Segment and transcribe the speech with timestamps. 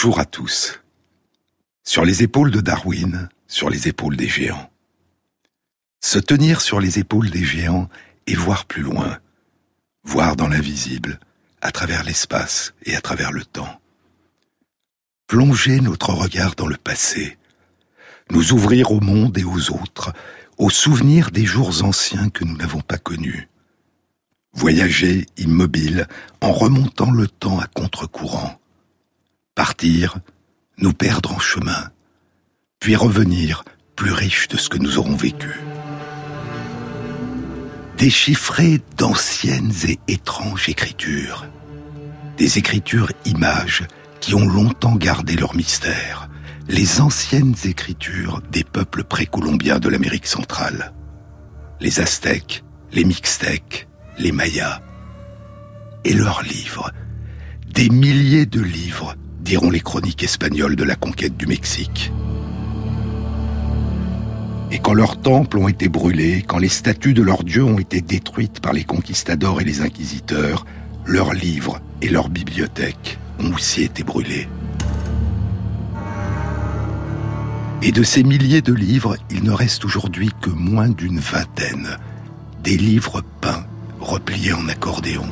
[0.00, 0.78] Bonjour à tous.
[1.82, 4.70] Sur les épaules de Darwin, sur les épaules des géants.
[6.00, 7.88] Se tenir sur les épaules des géants
[8.28, 9.18] et voir plus loin,
[10.04, 11.18] voir dans l'invisible,
[11.60, 13.80] à travers l'espace et à travers le temps.
[15.26, 17.36] Plonger notre regard dans le passé,
[18.30, 20.12] nous ouvrir au monde et aux autres,
[20.58, 23.48] aux souvenirs des jours anciens que nous n'avons pas connus.
[24.52, 26.06] Voyager immobile
[26.40, 28.57] en remontant le temps à contre-courant.
[29.58, 30.18] Partir,
[30.78, 31.90] nous perdre en chemin,
[32.78, 33.64] puis revenir
[33.96, 35.50] plus riches de ce que nous aurons vécu.
[37.96, 41.44] Déchiffrer d'anciennes et étranges écritures,
[42.36, 43.82] des écritures images
[44.20, 46.28] qui ont longtemps gardé leur mystère,
[46.68, 50.92] les anciennes écritures des peuples précolombiens de l'Amérique centrale,
[51.80, 52.62] les Aztèques,
[52.92, 54.80] les Mixtèques, les Mayas,
[56.04, 56.92] et leurs livres,
[57.66, 59.16] des milliers de livres,
[59.48, 62.12] diront les chroniques espagnoles de la conquête du Mexique.
[64.70, 68.02] Et quand leurs temples ont été brûlés, quand les statues de leurs dieux ont été
[68.02, 70.66] détruites par les conquistadors et les inquisiteurs,
[71.06, 74.46] leurs livres et leurs bibliothèques ont aussi été brûlés.
[77.80, 81.96] Et de ces milliers de livres, il ne reste aujourd'hui que moins d'une vingtaine.
[82.62, 83.64] Des livres peints,
[83.98, 85.24] repliés en accordéon.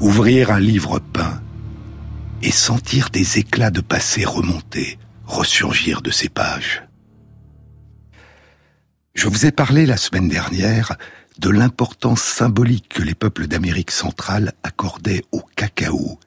[0.00, 1.29] Ouvrir un livre peint
[2.50, 6.82] et sentir des éclats de passé remonter, ressurgir de ces pages.
[9.14, 10.96] Je vous ai parlé la semaine dernière
[11.38, 16.18] de l'importance symbolique que les peuples d'Amérique centrale accordaient au cacao,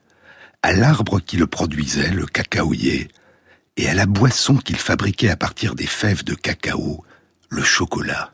[0.62, 3.08] à l'arbre qui le produisait, le cacaoyer,
[3.76, 7.04] et à la boisson qu'ils fabriquaient à partir des fèves de cacao,
[7.50, 8.32] le chocolat.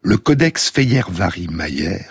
[0.00, 2.06] Le codex Feyervary-Mayer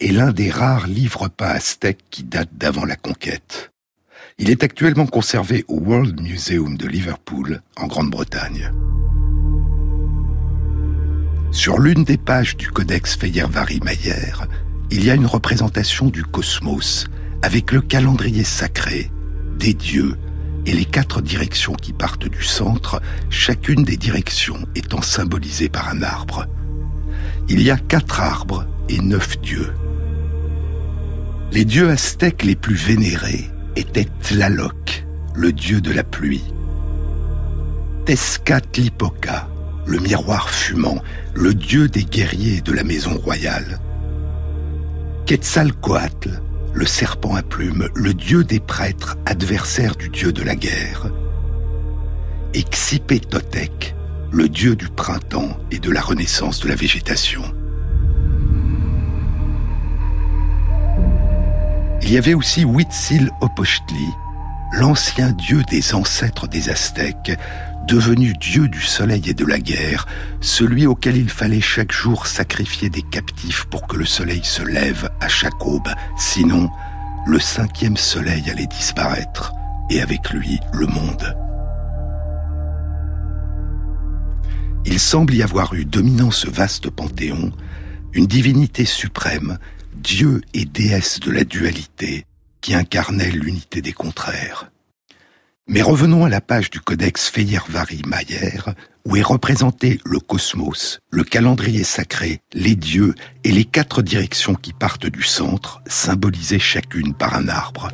[0.00, 3.72] est l'un des rares livres pas aztèques qui datent d'avant la conquête.
[4.38, 8.70] Il est actuellement conservé au World Museum de Liverpool, en Grande-Bretagne.
[11.52, 14.34] Sur l'une des pages du codex Feyervary-Mayer,
[14.90, 17.06] il y a une représentation du cosmos
[17.40, 19.10] avec le calendrier sacré,
[19.58, 20.16] des dieux
[20.66, 26.02] et les quatre directions qui partent du centre, chacune des directions étant symbolisée par un
[26.02, 26.46] arbre.
[27.48, 29.72] Il y a quatre arbres et neuf dieux.
[31.52, 36.44] Les dieux aztèques les plus vénérés étaient Tlaloc, le dieu de la pluie,
[38.06, 39.48] Tezcatlipoca,
[39.86, 41.02] le miroir fumant,
[41.34, 43.78] le dieu des guerriers de la maison royale,
[45.26, 46.40] Quetzalcoatl,
[46.72, 51.08] le serpent à plumes, le dieu des prêtres, adversaire du dieu de la guerre,
[52.54, 53.94] et Xipetotec,
[54.30, 57.42] le dieu du printemps et de la renaissance de la végétation.
[62.06, 64.06] Il y avait aussi Huitzilopochtli,
[64.74, 67.36] l'ancien dieu des ancêtres des Aztèques,
[67.88, 70.06] devenu dieu du soleil et de la guerre,
[70.40, 75.10] celui auquel il fallait chaque jour sacrifier des captifs pour que le soleil se lève
[75.20, 76.70] à chaque aube, sinon
[77.26, 79.52] le cinquième soleil allait disparaître,
[79.90, 81.36] et avec lui le monde.
[84.84, 87.50] Il semble y avoir eu dominant ce vaste panthéon
[88.12, 89.58] une divinité suprême
[89.96, 92.26] Dieu et déesse de la dualité
[92.60, 94.70] qui incarnait l'unité des contraires.
[95.68, 98.60] Mais revenons à la page du codex Feyervary-Mayer,
[99.04, 104.72] où est représenté le cosmos, le calendrier sacré, les dieux et les quatre directions qui
[104.72, 107.88] partent du centre, symbolisées chacune par un arbre.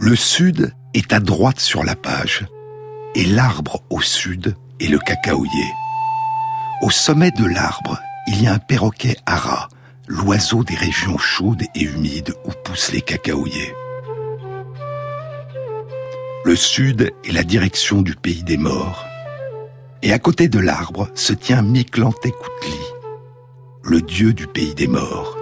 [0.00, 2.46] Le sud est à droite sur la page,
[3.14, 5.70] et l'arbre au sud est le cacaoyer.
[6.80, 9.68] Au sommet de l'arbre, il y a un perroquet ara,
[10.06, 13.74] l'oiseau des régions chaudes et humides où poussent les cacaoyers.
[16.46, 19.04] Le sud est la direction du pays des morts.
[20.02, 22.80] Et à côté de l'arbre se tient Miklantekoutli,
[23.82, 25.36] le dieu du pays des morts.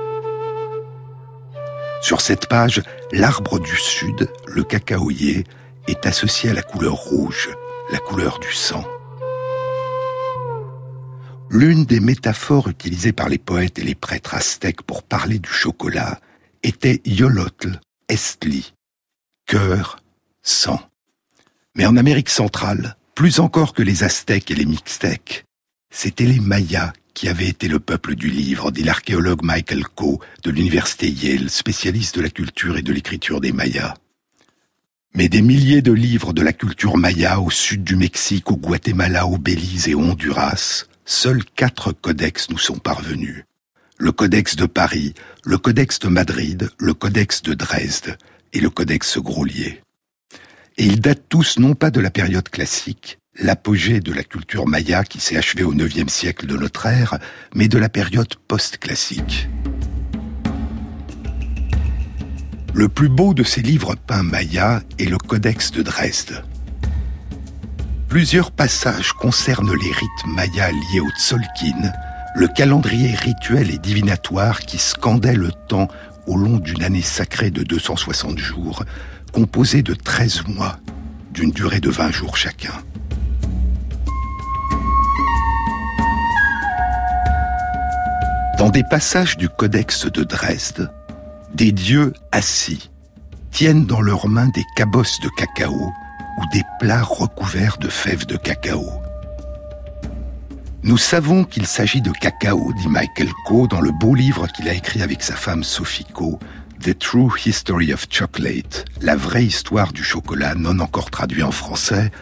[2.03, 2.83] Sur cette page,
[3.13, 5.45] l'arbre du sud, le cacaoyer,
[5.87, 7.51] est associé à la couleur rouge,
[7.93, 8.85] la couleur du sang.
[11.51, 16.21] L'une des métaphores utilisées par les poètes et les prêtres aztèques pour parler du chocolat
[16.63, 18.75] était Yolotl, Estli,
[19.47, 20.03] cœur,
[20.43, 20.81] sang.
[21.75, 25.45] Mais en Amérique centrale, plus encore que les Aztèques et les Mixtèques,
[25.91, 30.51] c'étaient les Mayas qui avaient été le peuple du livre, dit l'archéologue Michael Coe de
[30.51, 33.95] l'université Yale, spécialiste de la culture et de l'écriture des Mayas.
[35.15, 39.27] Mais des milliers de livres de la culture maya au sud du Mexique, au Guatemala,
[39.27, 43.45] au Belize et au Honduras Seuls quatre codex nous sont parvenus.
[43.97, 48.19] le codex de Paris, le codex de Madrid, le codex de Dresde
[48.53, 49.83] et le codex Grolier.
[50.77, 55.03] Et ils datent tous non pas de la période classique, l'apogée de la culture maya
[55.03, 57.19] qui s'est achevée au IXe siècle de notre ère,
[57.55, 59.49] mais de la période post-classique.
[62.75, 66.45] Le plus beau de ces livres peints mayas est le Codex de Dresde.
[68.09, 71.93] Plusieurs passages concernent les rites mayas liés au Tzolkin,
[72.35, 75.89] le calendrier rituel et divinatoire qui scandait le temps
[76.27, 78.83] au long d'une année sacrée de 260 jours,
[79.31, 80.79] composée de 13 mois,
[81.33, 82.73] d'une durée de 20 jours chacun.
[88.57, 90.91] Dans des passages du Codex de Dresde,
[91.53, 92.89] des dieux assis
[93.51, 95.93] tiennent dans leurs mains des cabosses de cacao
[96.39, 98.85] ou des plats recouverts de fèves de cacao.
[100.85, 104.73] Nous savons qu'il s'agit de cacao, dit Michael Coe dans le beau livre qu'il a
[104.73, 106.39] écrit avec sa femme Sophie Coe,
[106.81, 112.13] The True History of Chocolate, la vraie histoire du chocolat non encore traduit en français.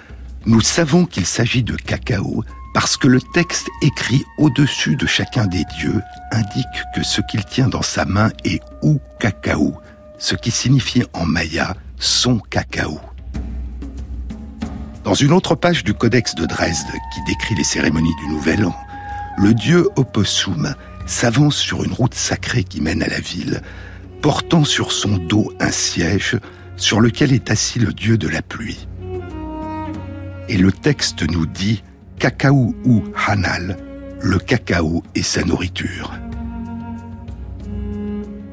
[0.46, 2.42] Nous savons qu'il s'agit de cacao
[2.72, 6.02] parce que le texte écrit au-dessus de chacun des dieux
[6.32, 9.74] indique que ce qu'il tient dans sa main est ou cacao,
[10.18, 12.98] ce qui signifie en maya son cacao.
[15.06, 18.74] Dans une autre page du Codex de Dresde qui décrit les cérémonies du Nouvel An,
[19.38, 20.74] le dieu Opossum
[21.06, 23.62] s'avance sur une route sacrée qui mène à la ville,
[24.20, 26.40] portant sur son dos un siège
[26.76, 28.88] sur lequel est assis le dieu de la pluie.
[30.48, 31.84] Et le texte nous dit
[32.18, 33.76] cacao ou hanal,
[34.20, 36.14] le cacao et sa nourriture.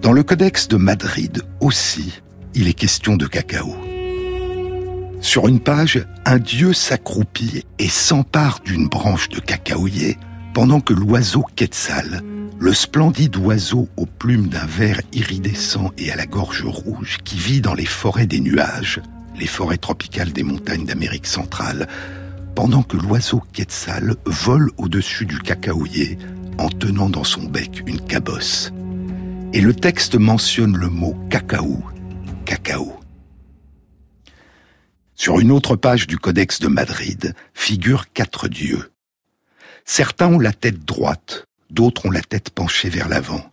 [0.03, 2.21] Dans le codex de Madrid aussi,
[2.53, 3.75] il est question de cacao.
[5.23, 10.17] Sur une page, un dieu s'accroupit et s'empare d'une branche de cacaoyer
[10.53, 12.21] pendant que l'oiseau Quetzal,
[12.59, 17.61] le splendide oiseau aux plumes d'un vert iridescent et à la gorge rouge qui vit
[17.61, 19.01] dans les forêts des nuages,
[19.39, 21.87] les forêts tropicales des montagnes d'Amérique centrale,
[22.53, 26.17] pendant que l'oiseau Quetzal vole au-dessus du cacaoyer
[26.57, 28.73] en tenant dans son bec une cabosse.
[29.53, 31.81] Et le texte mentionne le mot cacao,
[32.43, 33.02] cacao.
[35.15, 38.91] Sur une autre page du Codex de Madrid figurent quatre dieux.
[39.85, 43.51] Certains ont la tête droite, d'autres ont la tête penchée vers l'avant.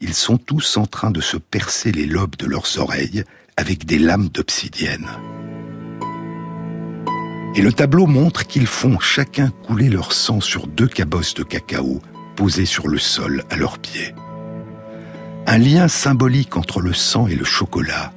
[0.00, 3.24] Ils sont tous en train de se percer les lobes de leurs oreilles
[3.56, 5.08] avec des lames d'obsidienne.
[7.54, 12.00] Et le tableau montre qu'ils font chacun couler leur sang sur deux cabosses de cacao
[12.36, 14.14] posées sur le sol à leurs pieds.
[15.46, 18.12] Un lien symbolique entre le sang et le chocolat,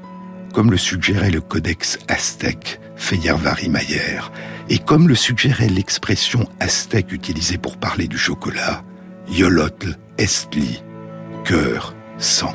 [0.54, 4.22] comme le suggérait le codex aztèque Feyervari Mayer,
[4.70, 8.84] et comme le suggérait l'expression aztèque utilisée pour parler du chocolat,
[9.30, 10.84] Yolotl Estli,
[11.44, 12.54] cœur, sang.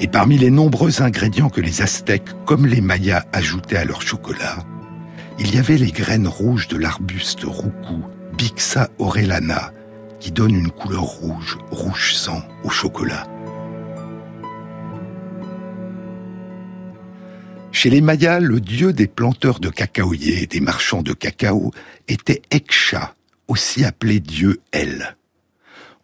[0.00, 4.58] Et parmi les nombreux ingrédients que les Aztèques, comme les Mayas, ajoutaient à leur chocolat,
[5.38, 8.04] il y avait les graines rouges de l'arbuste roucou,
[8.36, 9.72] Bixa orellana,
[10.20, 13.26] qui donne une couleur rouge, rouge sang, au chocolat.
[17.82, 21.72] Chez les Mayas, le dieu des planteurs de cacaoyers et des marchands de cacao
[22.06, 23.16] était Eksha,
[23.48, 25.16] aussi appelé dieu El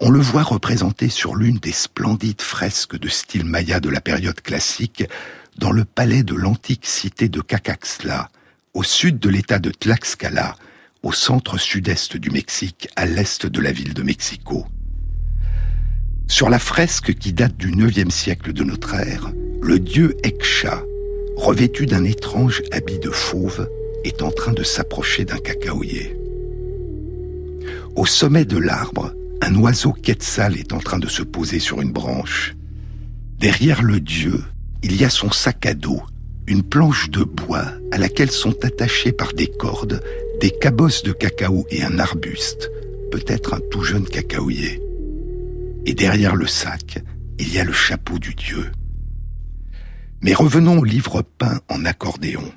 [0.00, 4.40] on le voit représenté sur l'une des splendides fresques de style maya de la période
[4.40, 5.04] classique
[5.56, 8.28] dans le palais de l'antique cité de Cacaxtla,
[8.74, 10.56] au sud de l'état de Tlaxcala,
[11.04, 14.66] au centre sud-est du Mexique, à l'est de la ville de Mexico.
[16.26, 19.30] Sur la fresque qui date du IXe siècle de notre ère,
[19.62, 20.82] le dieu Eksha,
[21.38, 23.68] revêtu d'un étrange habit de fauve,
[24.04, 26.16] est en train de s'approcher d'un cacaoyer.
[27.96, 31.92] Au sommet de l'arbre, un oiseau quetzal est en train de se poser sur une
[31.92, 32.54] branche.
[33.38, 34.42] Derrière le dieu,
[34.82, 36.02] il y a son sac à dos,
[36.46, 40.02] une planche de bois à laquelle sont attachés par des cordes
[40.40, 42.70] des cabosses de cacao et un arbuste,
[43.10, 44.80] peut-être un tout jeune cacaoyer.
[45.84, 47.02] Et derrière le sac,
[47.38, 48.66] il y a le chapeau du dieu.
[50.20, 52.52] Mais revenons au livre peint en accordéon.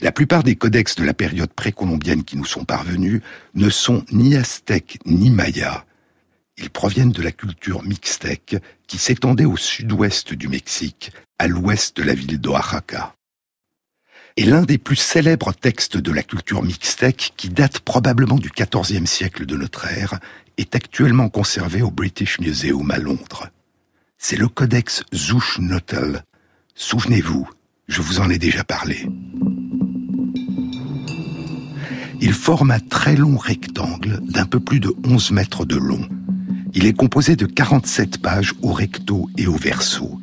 [0.00, 3.20] La plupart des codex de la période précolombienne qui nous sont parvenus
[3.54, 5.84] ne sont ni aztèques ni mayas.
[6.58, 8.56] Ils proviennent de la culture mixtèque
[8.86, 13.14] qui s'étendait au sud-ouest du Mexique, à l'ouest de la ville d'Oaxaca.
[14.36, 19.06] Et l'un des plus célèbres textes de la culture mixtèque, qui date probablement du XIVe
[19.06, 20.20] siècle de notre ère,
[20.58, 23.48] est actuellement conservé au British Museum à Londres.
[24.20, 26.24] C'est le codex Zushnotel.
[26.74, 27.48] Souvenez-vous,
[27.86, 29.06] je vous en ai déjà parlé.
[32.20, 36.06] Il forme un très long rectangle d'un peu plus de 11 mètres de long.
[36.74, 40.20] Il est composé de 47 pages au recto et au verso.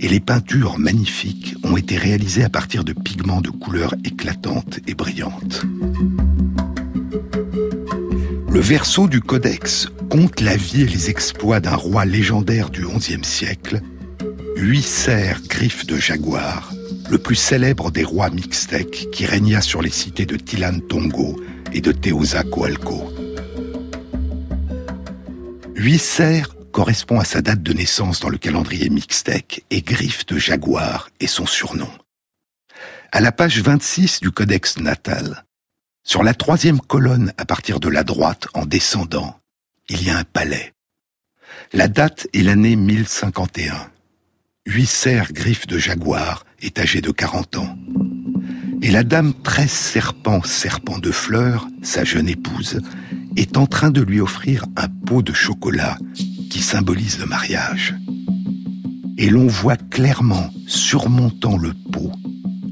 [0.00, 4.94] Et les peintures magnifiques ont été réalisées à partir de pigments de couleurs éclatantes et
[4.94, 5.62] brillantes.
[8.50, 13.24] Le verso du codex compte la vie et les exploits d'un roi légendaire du XIe
[13.24, 13.80] siècle,
[14.54, 16.72] huit cerfs griffes de jaguar,
[17.10, 21.34] le plus célèbre des rois mixtèques qui régna sur les cités de Tilan Tongo
[21.72, 23.12] et de Teozacoalco.
[25.74, 30.38] Huit cerfs correspond à sa date de naissance dans le calendrier mixtèque et griffe de
[30.38, 31.90] jaguar est son surnom.
[33.10, 35.44] À la page 26 du codex natal,
[36.04, 39.40] sur la troisième colonne à partir de la droite en descendant,
[39.88, 40.72] il y a un palais.
[41.72, 43.90] La date est l'année 1051.
[44.66, 47.78] Huit cerfs griffes de jaguar est âgé de 40 ans.
[48.80, 52.80] Et la dame treize serpents, serpent de fleurs, sa jeune épouse,
[53.36, 55.98] est en train de lui offrir un pot de chocolat
[56.50, 57.94] qui symbolise le mariage.
[59.18, 62.12] Et l'on voit clairement, surmontant le pot,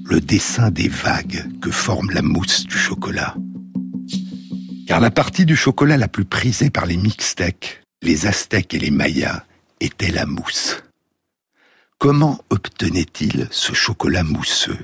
[0.04, 3.34] le dessin des vagues que forme la mousse du chocolat.
[4.86, 8.90] Car la partie du chocolat la plus prisée par les Mixtèques, les Aztèques et les
[8.90, 9.44] Mayas
[9.80, 10.82] était la mousse.
[11.98, 14.78] Comment obtenait-il ce chocolat mousseux?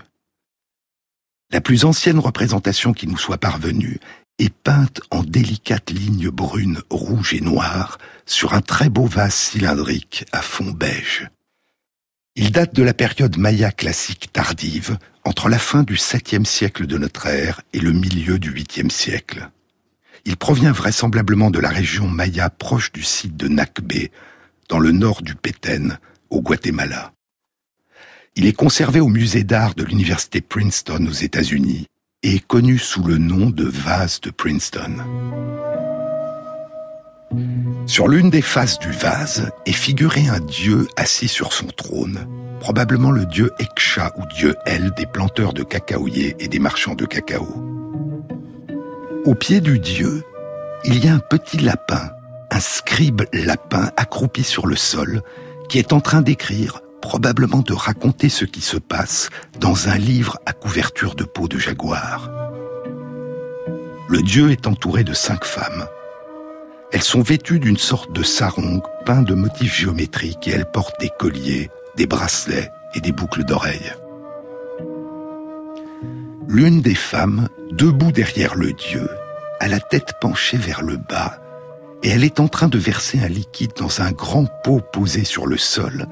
[1.51, 3.99] La plus ancienne représentation qui nous soit parvenue
[4.39, 10.27] est peinte en délicates lignes brunes, rouges et noires sur un très beau vase cylindrique
[10.31, 11.29] à fond beige.
[12.37, 16.99] Il date de la période maya classique tardive, entre la fin du 7e siècle de
[16.99, 19.51] notre ère et le milieu du 8e siècle.
[20.25, 24.09] Il provient vraisemblablement de la région maya proche du site de Nakbe,
[24.69, 25.99] dans le nord du Petén,
[26.31, 27.13] au Guatemala.
[28.37, 31.87] Il est conservé au musée d'art de l'université Princeton aux États-Unis
[32.23, 34.99] et est connu sous le nom de vase de Princeton.
[37.87, 42.27] Sur l'une des faces du vase est figuré un dieu assis sur son trône,
[42.61, 47.07] probablement le dieu Eksha ou dieu El des planteurs de cacaoyers et des marchands de
[47.07, 47.78] cacao.
[49.25, 50.23] Au pied du dieu,
[50.85, 52.11] il y a un petit lapin,
[52.51, 55.23] un scribe lapin accroupi sur le sol,
[55.69, 59.29] qui est en train d'écrire, probablement de raconter ce qui se passe
[59.61, 62.31] dans un livre à couverture de peau de jaguar.
[64.09, 65.87] Le dieu est entouré de cinq femmes.
[66.93, 71.11] Elles sont vêtues d'une sorte de sarong peint de motifs géométriques et elles portent des
[71.19, 73.93] colliers, des bracelets et des boucles d'oreilles.
[76.47, 79.09] L'une des femmes, debout derrière le dieu,
[79.61, 81.41] a la tête penchée vers le bas,
[82.03, 85.47] et elle est en train de verser un liquide dans un grand pot posé sur
[85.47, 86.07] le sol,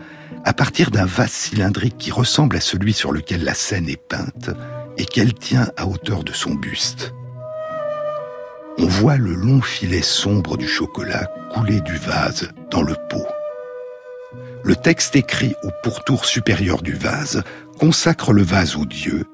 [0.44, 4.50] à partir d'un vase cylindrique qui ressemble à celui sur lequel la scène est peinte
[4.96, 7.12] et qu'elle tient à hauteur de son buste.
[8.78, 13.26] On voit le long filet sombre du chocolat couler du vase dans le pot.
[14.62, 17.42] Le texte écrit au pourtour supérieur du vase
[17.78, 19.24] consacre le vase au dieu,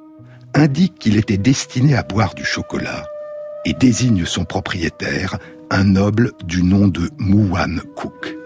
[0.54, 3.06] indique qu'il était destiné à boire du chocolat
[3.64, 5.38] et désigne son propriétaire,
[5.70, 8.36] un noble du nom de Mouan Cook.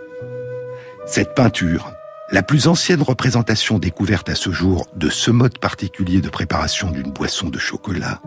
[1.06, 1.92] Cette peinture,
[2.30, 7.12] la plus ancienne représentation découverte à ce jour de ce mode particulier de préparation d'une
[7.12, 8.20] boisson de chocolat,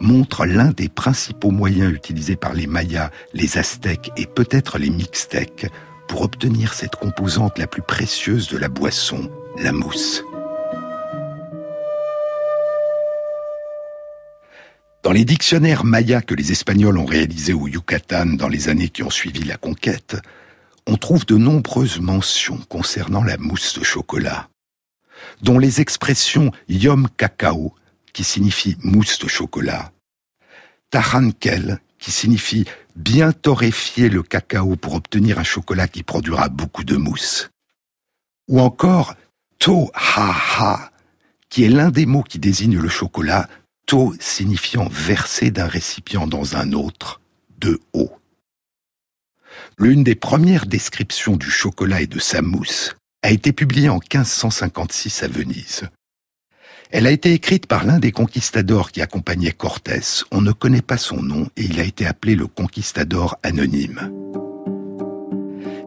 [0.00, 5.66] montre l'un des principaux moyens utilisés par les Mayas, les Aztèques et peut-être les Mixtèques
[6.08, 10.22] pour obtenir cette composante la plus précieuse de la boisson, la mousse.
[15.02, 19.02] Dans les dictionnaires mayas que les Espagnols ont réalisés au Yucatan dans les années qui
[19.02, 20.16] ont suivi la conquête,
[20.86, 24.48] on trouve de nombreuses mentions concernant la mousse de chocolat,
[25.42, 27.74] dont les expressions yom cacao,
[28.12, 29.90] qui signifie mousse de chocolat,
[30.90, 36.96] tarankel, qui signifie bien torréfier le cacao pour obtenir un chocolat qui produira beaucoup de
[36.96, 37.50] mousse,
[38.46, 39.16] ou encore
[39.58, 40.90] to ha
[41.48, 43.48] qui est l'un des mots qui désigne le chocolat
[43.86, 47.20] to signifiant verser d'un récipient dans un autre,
[47.58, 48.12] de haut.
[49.78, 55.22] L'une des premières descriptions du chocolat et de sa mousse a été publiée en 1556
[55.22, 55.82] à Venise.
[56.90, 60.24] Elle a été écrite par l'un des conquistadors qui accompagnait Cortés.
[60.30, 64.10] On ne connaît pas son nom et il a été appelé le conquistador anonyme.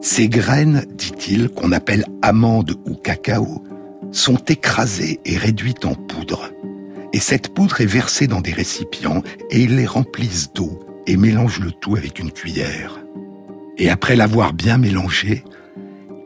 [0.02, 3.64] Ces graines, dit-il, qu'on appelle amandes ou cacao,
[4.12, 6.50] sont écrasées et réduites en poudre
[7.16, 11.60] et cette poudre est versée dans des récipients et ils les remplissent d'eau et mélangent
[11.60, 12.98] le tout avec une cuillère.
[13.78, 15.42] Et après l'avoir bien mélangé,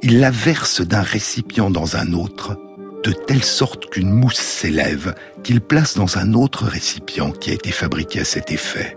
[0.02, 2.58] ils la versent d'un récipient dans un autre
[3.04, 7.70] de telle sorte qu'une mousse s'élève, qu'il place dans un autre récipient qui a été
[7.70, 8.96] fabriqué à cet effet.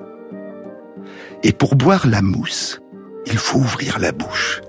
[1.44, 2.82] Et pour boire la mousse,
[3.28, 4.62] il faut ouvrir la bouche.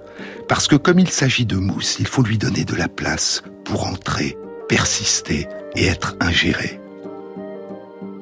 [0.47, 3.87] Parce que comme il s'agit de mousse, il faut lui donner de la place pour
[3.87, 4.37] entrer,
[4.69, 6.81] persister et être ingéré.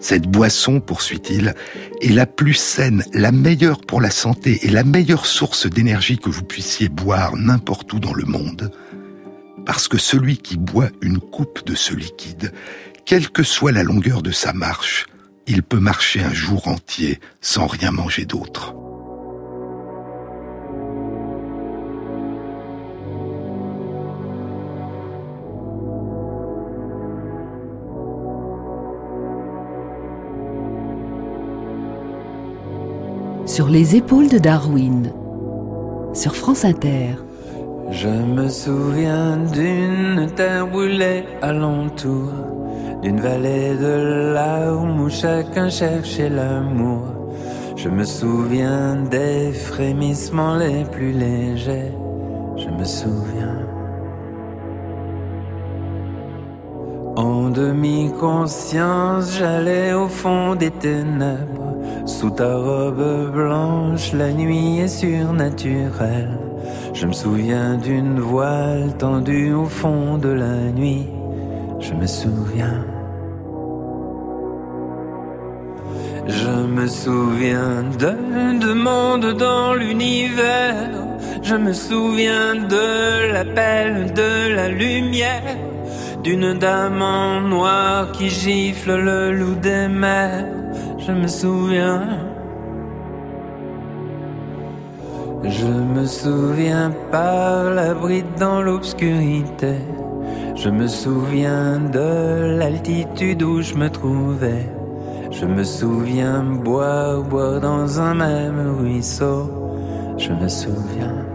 [0.02, 1.54] Cette boisson, poursuit-il,
[2.00, 6.28] est la plus saine, la meilleure pour la santé et la meilleure source d'énergie que
[6.28, 8.72] vous puissiez boire n'importe où dans le monde,
[9.64, 12.52] parce que celui qui boit une coupe de ce liquide,
[13.06, 15.06] quelle que soit la longueur de sa marche,
[15.46, 18.74] il peut marcher un jour entier sans rien manger d'autre.
[33.52, 35.12] Sur les épaules de Darwin,
[36.14, 37.16] sur France Inter.
[37.90, 42.32] Je me souviens d'une terre brûlée alentour,
[43.02, 47.02] d'une vallée de larmes où chacun cherchait l'amour.
[47.76, 51.92] Je me souviens des frémissements les plus légers,
[52.56, 53.66] je me souviens.
[57.16, 61.71] En demi-conscience, j'allais au fond des ténèbres
[62.06, 66.38] sous ta robe blanche, la nuit est surnaturelle.
[66.94, 71.06] Je me souviens d'une voile tendue au fond de la nuit.
[71.80, 72.84] Je me souviens.
[76.26, 80.90] Je me souviens de, de monde dans l'univers.
[81.42, 85.56] Je me souviens de l'appel de la lumière.
[86.22, 90.61] D'une dame en noir qui gifle le loup des mers
[91.06, 92.02] je me souviens.
[95.44, 99.74] Je me souviens par la bride dans l'obscurité.
[100.54, 104.66] Je me souviens de l'altitude où je me trouvais.
[105.30, 109.50] Je me souviens boire, boire dans un même ruisseau.
[110.18, 111.31] Je me souviens.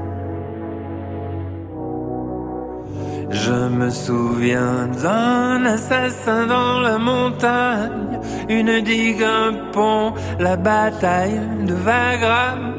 [3.30, 11.74] Je me souviens d'un assassin dans la montagne, une digue, un pont, la bataille de
[11.74, 12.74] Wagram,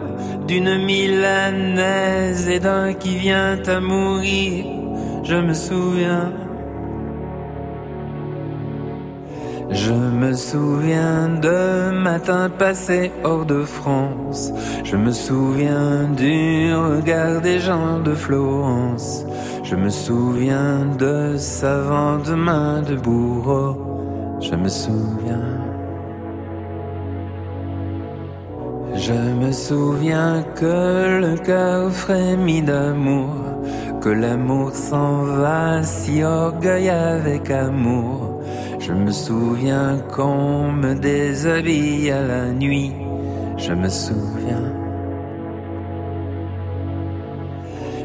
[0.46, 4.64] d'une milanaise et d'un qui vient à mourir.
[5.24, 6.32] Je me souviens.
[9.70, 14.52] Je me souviens de matins passés hors de France.
[14.82, 19.26] Je me souviens du regard des gens de Florence.
[19.62, 23.76] Je me souviens de savants mains de bourreau.
[24.40, 25.58] Je me souviens.
[28.94, 33.36] Je me souviens que le cœur frémit d'amour,
[34.00, 38.27] que l'amour s'en va si orgueil avec amour.
[38.78, 42.92] Je me souviens qu'on me déshabille à la nuit.
[43.56, 44.72] Je me souviens.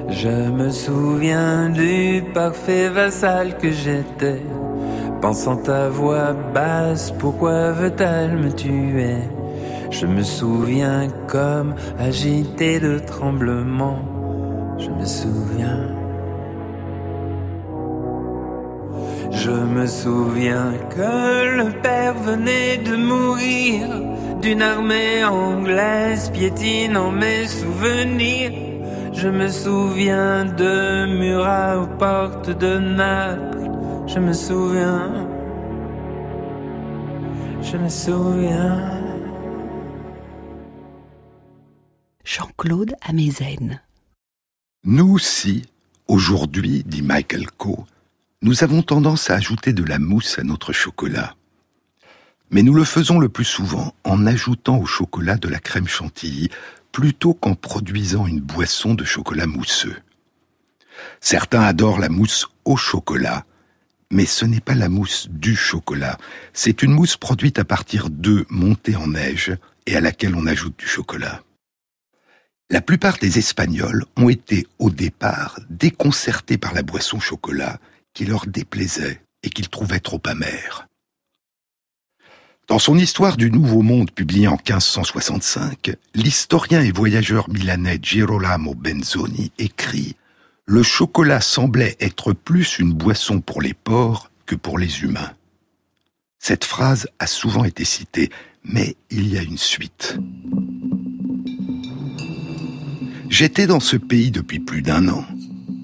[0.09, 4.41] Je me souviens du parfait vassal que j'étais,
[5.21, 9.17] pensant à voix basse, pourquoi veut-elle me tuer?
[9.91, 13.99] Je me souviens comme agité de tremblement,
[14.77, 16.02] je me souviens.
[19.33, 23.89] Je me souviens que le père venait de mourir
[24.41, 28.51] d'une armée anglaise piétinant mes souvenirs.
[29.13, 33.69] Je me souviens de Murat aux portes de Naples.
[34.07, 35.27] Je me souviens.
[37.61, 39.01] Je me souviens.
[42.23, 43.81] Jean-Claude Amezen.
[44.85, 45.63] Nous aussi,
[46.07, 47.85] aujourd'hui, dit Michael Coe,
[48.43, 51.35] nous avons tendance à ajouter de la mousse à notre chocolat.
[52.51, 56.49] Mais nous le faisons le plus souvent en ajoutant au chocolat de la crème chantilly
[56.91, 59.95] plutôt qu'en produisant une boisson de chocolat mousseux.
[61.21, 63.45] Certains adorent la mousse au chocolat,
[64.11, 66.17] mais ce n'est pas la mousse du chocolat,
[66.51, 69.55] c'est une mousse produite à partir d'œufs montés en neige
[69.87, 71.41] et à laquelle on ajoute du chocolat.
[72.69, 77.79] La plupart des Espagnols ont été au départ déconcertés par la boisson chocolat
[78.13, 80.87] qui leur déplaisait et qu'ils trouvaient trop amère.
[82.67, 89.51] Dans son Histoire du Nouveau Monde publiée en 1565, l'historien et voyageur milanais Girolamo Benzoni
[89.59, 90.15] écrit
[90.65, 95.33] Le chocolat semblait être plus une boisson pour les porcs que pour les humains.
[96.39, 98.29] Cette phrase a souvent été citée,
[98.63, 100.17] mais il y a une suite.
[103.29, 105.25] J'étais dans ce pays depuis plus d'un an,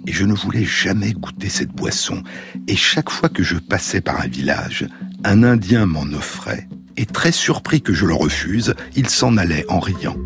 [0.10, 2.24] et je ne voulais jamais goûter cette boisson.
[2.68, 4.88] Et chaque fois que je passais par un village,
[5.24, 6.68] un Indien m'en offrait,
[6.98, 10.18] et très surpris que je le refuse, il s'en allait en riant.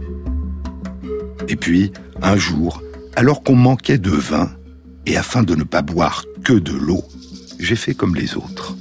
[1.49, 1.91] Et puis,
[2.21, 2.81] un jour,
[3.17, 4.49] alors qu'on manquait de vin,
[5.05, 7.03] et afin de ne pas boire que de l'eau,
[7.59, 8.77] j'ai fait comme les autres.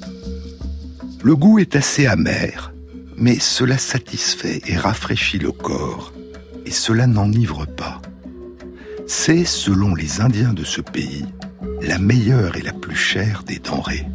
[1.25, 2.73] Le goût est assez amer,
[3.17, 6.13] mais cela satisfait et rafraîchit le corps,
[6.65, 8.01] et cela n'enivre pas.
[9.15, 11.27] C'est, selon les Indiens de ce pays,
[11.83, 14.07] la meilleure et la plus chère des denrées.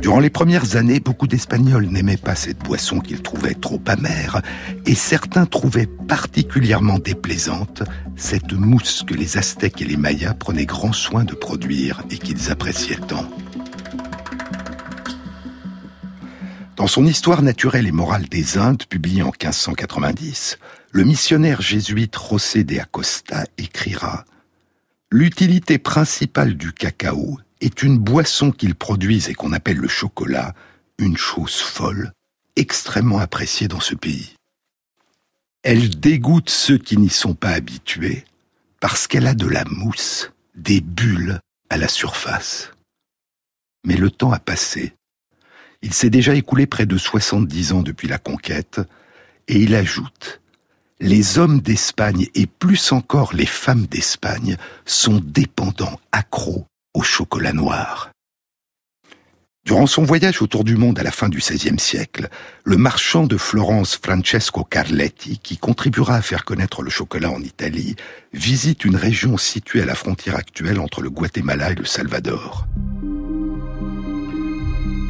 [0.00, 4.40] Durant les premières années, beaucoup d'Espagnols n'aimaient pas cette boisson qu'ils trouvaient trop amère,
[4.86, 7.82] et certains trouvaient particulièrement déplaisante
[8.16, 12.52] cette mousse que les Aztèques et les Mayas prenaient grand soin de produire et qu'ils
[12.52, 13.28] appréciaient tant.
[16.76, 20.58] Dans son Histoire naturelle et morale des Indes, publiée en 1590,
[20.92, 24.26] le missionnaire jésuite José de Acosta écrira
[25.10, 30.54] L'utilité principale du cacao est une boisson qu'ils produisent et qu'on appelle le chocolat,
[30.98, 32.12] une chose folle,
[32.56, 34.34] extrêmement appréciée dans ce pays.
[35.62, 38.24] Elle dégoûte ceux qui n'y sont pas habitués
[38.80, 42.70] parce qu'elle a de la mousse, des bulles à la surface.
[43.86, 44.94] Mais le temps a passé.
[45.80, 48.80] Il s'est déjà écoulé près de 70 ans depuis la conquête,
[49.48, 50.41] et il ajoute
[51.00, 58.10] Les hommes d'Espagne et plus encore les femmes d'Espagne sont dépendants, accros au chocolat noir.
[59.64, 62.28] Durant son voyage autour du monde à la fin du XVIe siècle,
[62.64, 67.94] le marchand de Florence Francesco Carletti, qui contribuera à faire connaître le chocolat en Italie,
[68.32, 72.66] visite une région située à la frontière actuelle entre le Guatemala et le Salvador.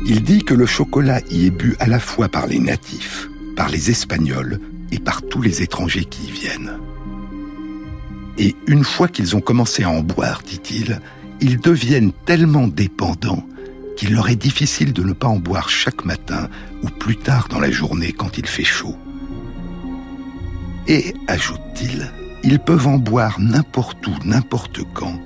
[0.04, 3.70] Il dit que le chocolat y est bu à la fois par les natifs, par
[3.70, 4.60] les Espagnols
[4.92, 6.78] et par tous les étrangers qui y viennent.
[8.38, 11.00] Et une fois qu'ils ont commencé à en boire, dit-il,
[11.40, 13.44] ils deviennent tellement dépendants
[13.96, 16.48] qu'il leur est difficile de ne pas en boire chaque matin
[16.82, 18.96] ou plus tard dans la journée quand il fait chaud.
[20.86, 22.10] Et, ajoute-t-il,
[22.42, 25.20] ils peuvent en boire n'importe où, n'importe quand,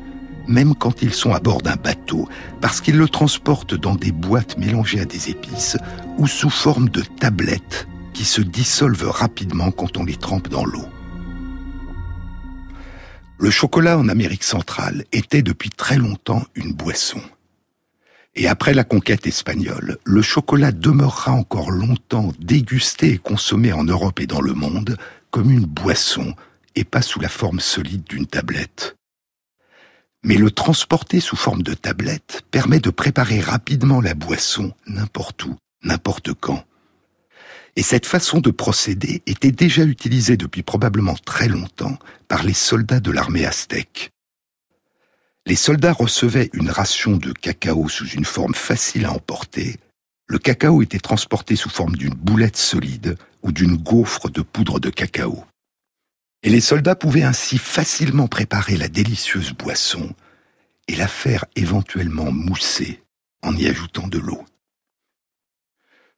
[0.49, 2.29] même quand ils sont à bord d'un bateau,
[2.61, 5.77] parce qu'ils le transportent dans des boîtes mélangées à des épices
[6.19, 10.89] ou sous forme de tablettes qui se dissolvent rapidement quand on les trempe dans l'eau.
[13.39, 17.21] Le chocolat en Amérique centrale était depuis très longtemps une boisson.
[18.35, 24.19] Et après la conquête espagnole, le chocolat demeurera encore longtemps dégusté et consommé en Europe
[24.21, 24.97] et dans le monde
[25.31, 26.35] comme une boisson
[26.75, 28.97] et pas sous la forme solide d'une tablette.
[30.25, 35.57] Mais le transporter sous forme de tablette permet de préparer rapidement la boisson n'importe où,
[35.83, 36.65] n'importe quand.
[37.77, 43.01] Et cette façon de procéder était déjà utilisée depuis probablement très longtemps par les soldats
[43.01, 44.11] de l'armée aztèque.
[45.45, 49.77] Les soldats recevaient une ration de cacao sous une forme facile à emporter.
[50.27, 54.91] Le cacao était transporté sous forme d'une boulette solide ou d'une gaufre de poudre de
[54.91, 55.45] cacao.
[56.43, 60.15] Et les soldats pouvaient ainsi facilement préparer la délicieuse boisson
[60.89, 63.03] et la faire éventuellement mousser
[63.43, 64.45] en y ajoutant de l'eau.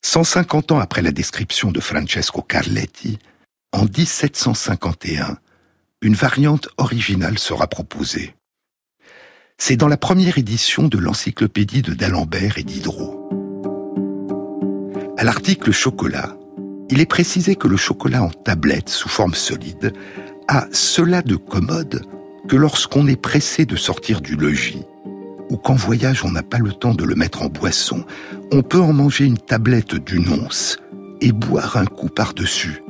[0.03, 3.19] 150 ans après la description de Francesco Carletti,
[3.73, 5.39] en 1751,
[6.03, 8.35] une variante originale sera proposée.
[9.59, 13.29] C'est dans la première édition de l'encyclopédie de d'Alembert et Diderot.
[15.19, 16.37] À l'article chocolat,
[16.91, 19.93] il est précisé que le chocolat en tablette sous forme solide
[20.47, 22.07] a cela de commode
[22.49, 24.85] que lorsqu'on est pressé de sortir du logis
[25.51, 28.05] ou qu'en voyage on n'a pas le temps de le mettre en boisson,
[28.53, 30.79] on peut en manger une tablette d'une once
[31.21, 32.83] et boire un coup par-dessus,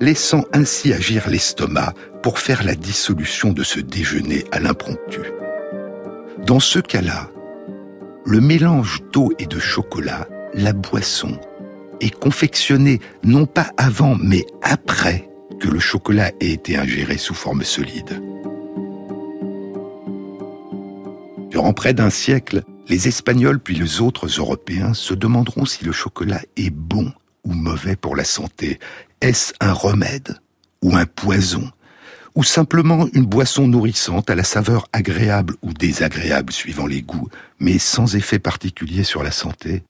[0.00, 5.20] laissant ainsi agir l'estomac pour faire la dissolution de ce déjeuner à l'impromptu.
[6.46, 7.28] Dans ce cas-là,
[8.24, 11.38] le mélange d'eau et de chocolat, la boisson,
[12.00, 15.28] est confectionné non pas avant mais après
[15.60, 18.22] que le chocolat ait été ingéré sous forme solide.
[21.60, 26.40] Durant près d'un siècle, les Espagnols puis les autres Européens se demanderont si le chocolat
[26.56, 27.12] est bon
[27.44, 28.78] ou mauvais pour la santé.
[29.20, 30.38] Est-ce un remède
[30.80, 31.70] ou un poison
[32.34, 37.78] ou simplement une boisson nourrissante à la saveur agréable ou désagréable suivant les goûts, mais
[37.78, 39.82] sans effet particulier sur la santé?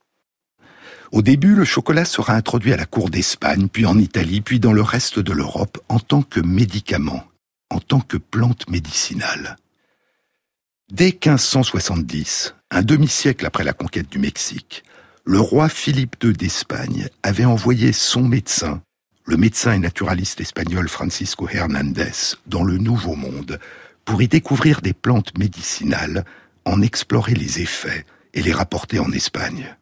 [1.12, 4.72] Au début, le chocolat sera introduit à la cour d'Espagne, puis en Italie, puis dans
[4.72, 7.22] le reste de l'Europe en tant que médicament,
[7.70, 9.56] en tant que plante médicinale.
[10.90, 14.82] Dès 1570, un demi-siècle après la conquête du Mexique,
[15.24, 18.82] le roi Philippe II d'Espagne avait envoyé son médecin,
[19.24, 23.60] le médecin et naturaliste espagnol Francisco Hernandez, dans le Nouveau Monde,
[24.04, 26.24] pour y découvrir des plantes médicinales,
[26.64, 29.76] en explorer les effets et les rapporter en Espagne.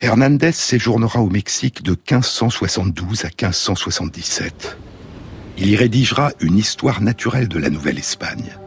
[0.00, 4.76] Hernandez séjournera au Mexique de 1572 à 1577.
[5.58, 8.58] Il y rédigera une histoire naturelle de la Nouvelle-Espagne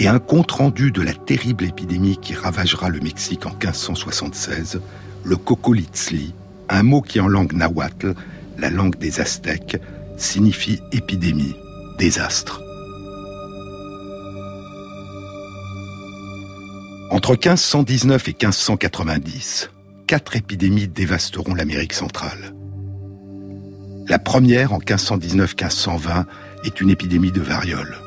[0.00, 4.80] et un compte-rendu de la terrible épidémie qui ravagera le Mexique en 1576,
[5.24, 6.34] le cocolitzli,
[6.70, 8.14] un mot qui en langue nahuatl,
[8.56, 9.76] la langue des Aztèques,
[10.16, 11.54] signifie épidémie,
[11.98, 12.62] désastre.
[17.10, 19.70] Entre 1519 et 1590,
[20.06, 22.54] quatre épidémies dévasteront l'Amérique centrale.
[24.08, 26.24] La première, en 1519-1520,
[26.64, 27.98] est une épidémie de variole.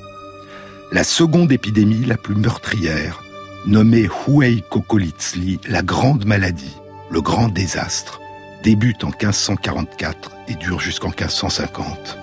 [0.93, 3.23] La seconde épidémie, la plus meurtrière,
[3.65, 6.77] nommée Huey Kokolitzli, la grande maladie,
[7.10, 8.21] le grand désastre,
[8.62, 12.19] débute en 1544 et dure jusqu'en 1550.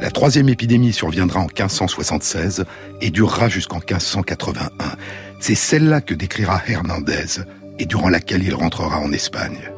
[0.00, 2.64] La troisième épidémie surviendra en 1576
[3.00, 4.70] et durera jusqu'en 1581.
[5.38, 7.44] C'est celle-là que décrira Hernandez
[7.78, 9.70] et durant laquelle il rentrera en Espagne.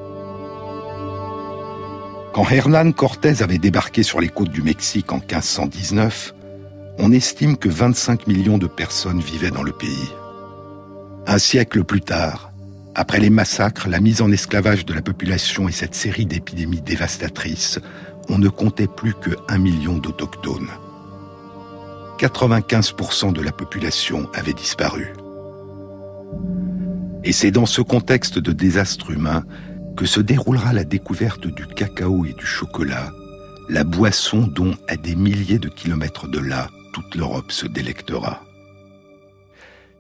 [2.32, 6.32] Quand Hernán Cortés avait débarqué sur les côtes du Mexique en 1519,
[6.98, 10.12] on estime que 25 millions de personnes vivaient dans le pays.
[11.26, 12.52] Un siècle plus tard,
[12.94, 17.78] après les massacres, la mise en esclavage de la population et cette série d'épidémies dévastatrices,
[18.28, 20.68] on ne comptait plus que 1 million d'autochtones.
[22.18, 25.14] 95% de la population avait disparu.
[27.24, 29.44] Et c'est dans ce contexte de désastre humain
[29.96, 33.10] que se déroulera la découverte du cacao et du chocolat,
[33.68, 38.44] la boisson dont, à des milliers de kilomètres de là, toute l'Europe se délectera.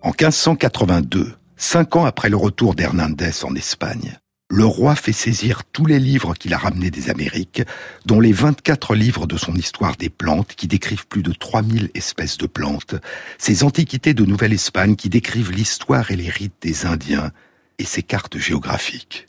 [0.02, 4.18] En 1582, cinq ans après le retour d'Hernandez en Espagne,
[4.50, 7.62] le roi fait saisir tous les livres qu'il a ramenés des Amériques,
[8.04, 12.36] dont les 24 livres de son histoire des plantes qui décrivent plus de 3000 espèces
[12.36, 12.96] de plantes,
[13.38, 17.32] ses antiquités de Nouvelle-Espagne qui décrivent l'histoire et les rites des Indiens,
[17.78, 19.26] et ses cartes géographiques.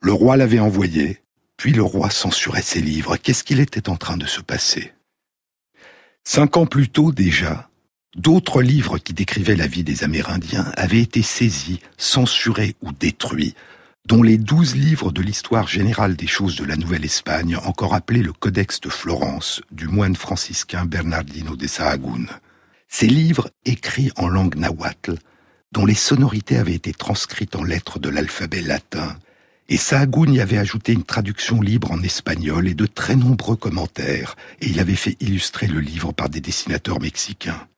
[0.00, 1.22] Le roi l'avait envoyé,
[1.58, 3.16] puis le roi censurait ses livres.
[3.18, 4.92] Qu'est-ce qu'il était en train de se passer?
[6.30, 7.70] Cinq ans plus tôt déjà,
[8.14, 13.54] d'autres livres qui décrivaient la vie des Amérindiens avaient été saisis, censurés ou détruits,
[14.04, 18.34] dont les douze livres de l'histoire générale des choses de la Nouvelle-Espagne, encore appelé le
[18.34, 22.26] Codex de Florence, du moine franciscain Bernardino de Sahagún.
[22.88, 25.14] Ces livres, écrits en langue nahuatl,
[25.72, 29.16] dont les sonorités avaient été transcrites en lettres de l'alphabet latin,
[29.68, 34.34] et Sahagún y avait ajouté une traduction libre en espagnol et de très nombreux commentaires,
[34.60, 37.68] et il avait fait illustrer le livre par des dessinateurs mexicains.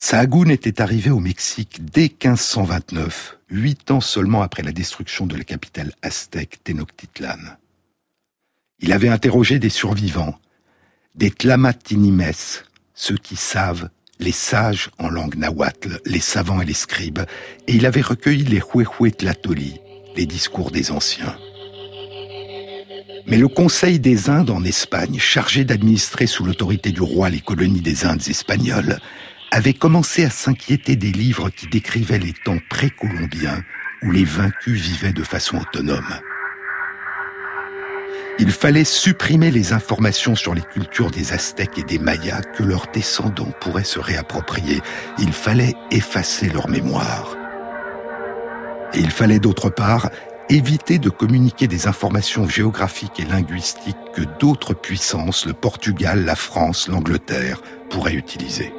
[0.00, 5.44] Sahagún était arrivé au Mexique dès 1529, huit ans seulement après la destruction de la
[5.44, 7.56] capitale aztèque Tenochtitlan.
[8.80, 10.38] Il avait interrogé des survivants,
[11.14, 12.32] des tlamatinimes,
[12.94, 13.88] ceux qui savent,
[14.20, 17.20] les sages en langue nahuatl, les savants et les scribes,
[17.66, 19.80] et il avait recueilli les huehuetlatoli,
[20.18, 21.38] les discours des anciens.
[23.28, 27.80] Mais le Conseil des Indes en Espagne, chargé d'administrer sous l'autorité du roi les colonies
[27.80, 28.98] des Indes espagnoles,
[29.52, 33.62] avait commencé à s'inquiéter des livres qui décrivaient les temps précolombiens
[34.02, 36.20] où les vaincus vivaient de façon autonome.
[38.40, 42.88] Il fallait supprimer les informations sur les cultures des Aztèques et des Mayas que leurs
[42.92, 44.80] descendants pourraient se réapproprier.
[45.18, 47.37] Il fallait effacer leur mémoire.
[48.94, 50.10] Et il fallait d'autre part
[50.48, 56.88] éviter de communiquer des informations géographiques et linguistiques que d'autres puissances, le Portugal, la France,
[56.88, 58.72] l'Angleterre, pourraient utiliser.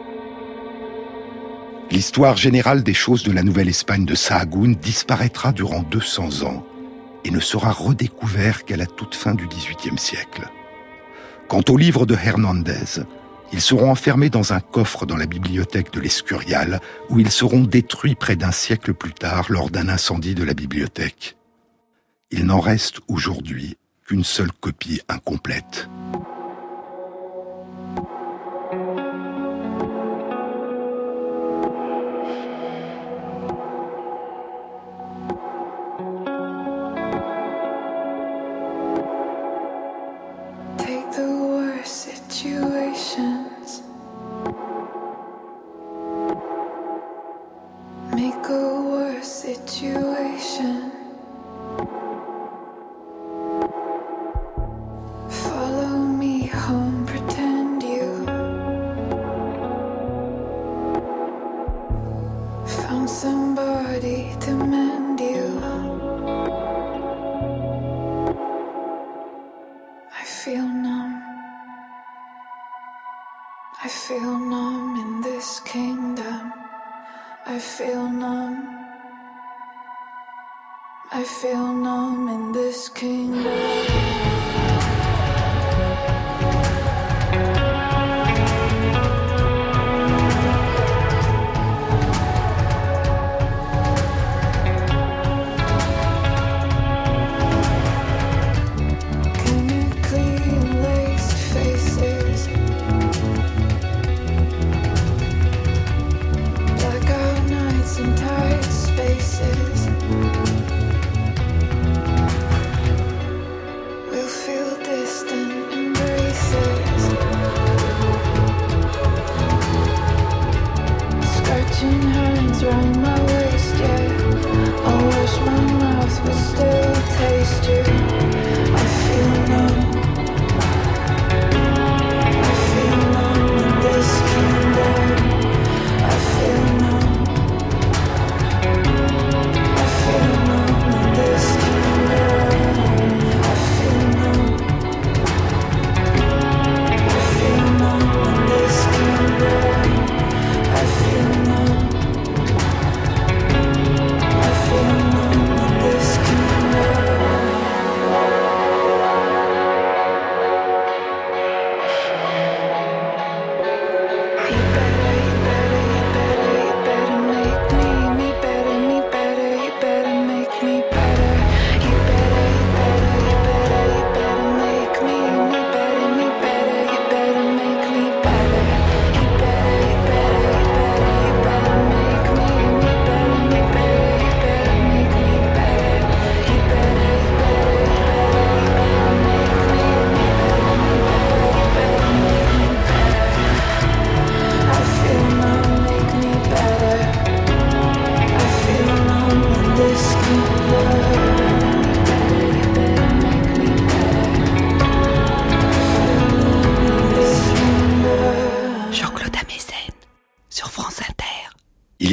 [1.91, 6.65] L'histoire générale des choses de la Nouvelle-Espagne de Sahagún disparaîtra durant 200 ans
[7.24, 10.48] et ne sera redécouvert qu'à la toute fin du XVIIIe siècle.
[11.48, 13.02] Quant aux livres de Hernandez,
[13.52, 18.16] ils seront enfermés dans un coffre dans la bibliothèque de l'Escurial, où ils seront détruits
[18.16, 21.36] près d'un siècle plus tard lors d'un incendie de la bibliothèque.
[22.32, 25.90] Il n'en reste aujourd'hui qu'une seule copie incomplète.
[48.20, 50.88] make a worse situation.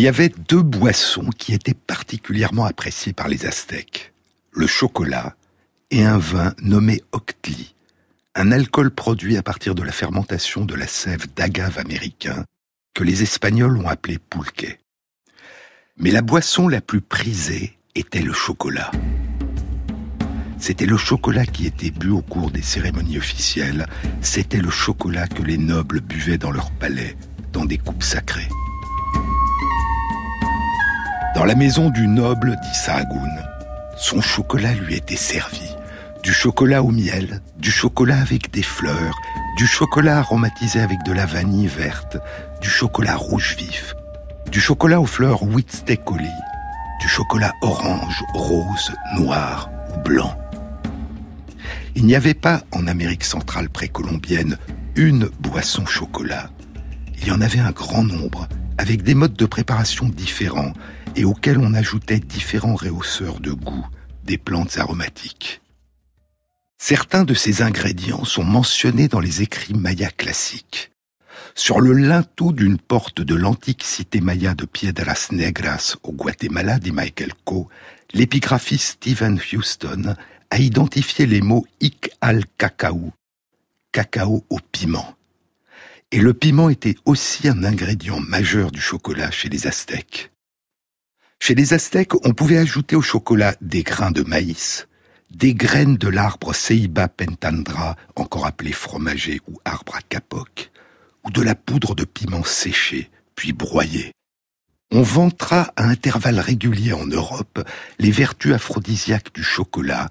[0.07, 4.13] Y avait deux boissons qui étaient particulièrement appréciées par les Aztèques.
[4.53, 5.35] Le chocolat
[5.91, 7.75] et un vin nommé Octli,
[8.37, 12.45] un alcool produit à partir de la fermentation de la sève d'agave américain
[12.95, 14.79] que les Espagnols ont appelé pulque.
[15.97, 18.93] Mais la boisson la plus prisée était le chocolat.
[20.61, 23.89] C'était le chocolat qui était bu au cours des cérémonies officielles,
[24.21, 27.17] c'était le chocolat que les nobles buvaient dans leur palais,
[27.53, 28.49] dans des coupes sacrées.
[31.37, 33.45] Dans la maison du noble d'Issahagoun,
[33.99, 35.69] son chocolat lui était servi.
[36.23, 39.15] Du chocolat au miel, du chocolat avec des fleurs,
[39.59, 42.17] du chocolat aromatisé avec de la vanille verte,
[42.63, 43.95] du chocolat rouge vif,
[44.51, 46.25] du chocolat aux fleurs Whitstecoli,
[47.03, 50.35] du chocolat orange, rose, noir ou blanc.
[51.97, 54.57] Il n'y avait pas en Amérique centrale précolombienne
[54.95, 56.49] une boisson chocolat.
[57.21, 60.73] Il y en avait un grand nombre, avec des modes de préparation différents
[61.17, 63.87] et auxquels on ajoutait différents réhausseurs de goût
[64.25, 65.61] des plantes aromatiques.
[66.79, 70.93] Certains de ces ingrédients sont mentionnés dans les écrits mayas classiques.
[71.55, 76.93] Sur le linteau d'une porte de l'antique cité maya de Piedras Negras au Guatemala, dit
[76.93, 77.69] Michael Coe,
[78.13, 80.15] l'épigraphiste Stephen Houston
[80.51, 83.13] a identifié les mots ik al cacao,
[83.91, 85.15] cacao au piment.
[86.13, 90.31] Et le piment était aussi un ingrédient majeur du chocolat chez les Aztèques.
[91.41, 94.89] Chez les Aztèques, on pouvait ajouter au chocolat des grains de maïs,
[95.31, 100.71] des graines de l'arbre Ceiba pentandra, encore appelé fromager ou arbre à capoc,
[101.25, 104.13] ou de la poudre de piment séché, puis broyé.
[104.93, 107.61] On vantera à intervalles réguliers en Europe
[107.99, 110.09] les vertus aphrodisiaques du chocolat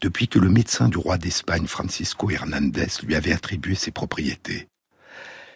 [0.00, 4.68] depuis que le médecin du roi d'Espagne Francisco Hernandez lui avait attribué ses propriétés.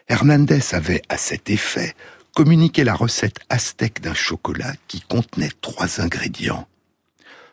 [0.08, 1.94] Hernandez avait à cet effet
[2.34, 6.66] communiquait la recette aztèque d'un chocolat qui contenait trois ingrédients.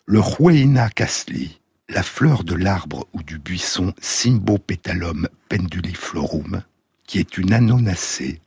[0.05, 1.59] Le Huayna casli,
[1.89, 6.63] la fleur de l'arbre ou du buisson Symbopetalum penduliflorum,
[7.05, 8.41] qui est une anonacée.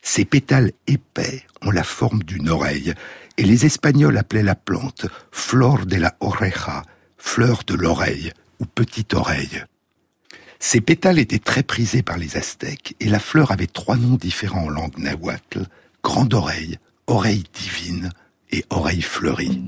[0.00, 2.94] Ses pétales épais ont la forme d'une oreille,
[3.36, 6.82] et les Espagnols appelaient la plante flor de la oreja,
[7.16, 9.64] fleur de l'oreille ou petite oreille.
[10.60, 14.66] Ces pétales étaient très prisés par les Aztèques et la fleur avait trois noms différents
[14.66, 15.66] en langue nahuatl,
[16.02, 18.10] grande oreille, oreille divine
[18.50, 19.62] et oreille fleurie.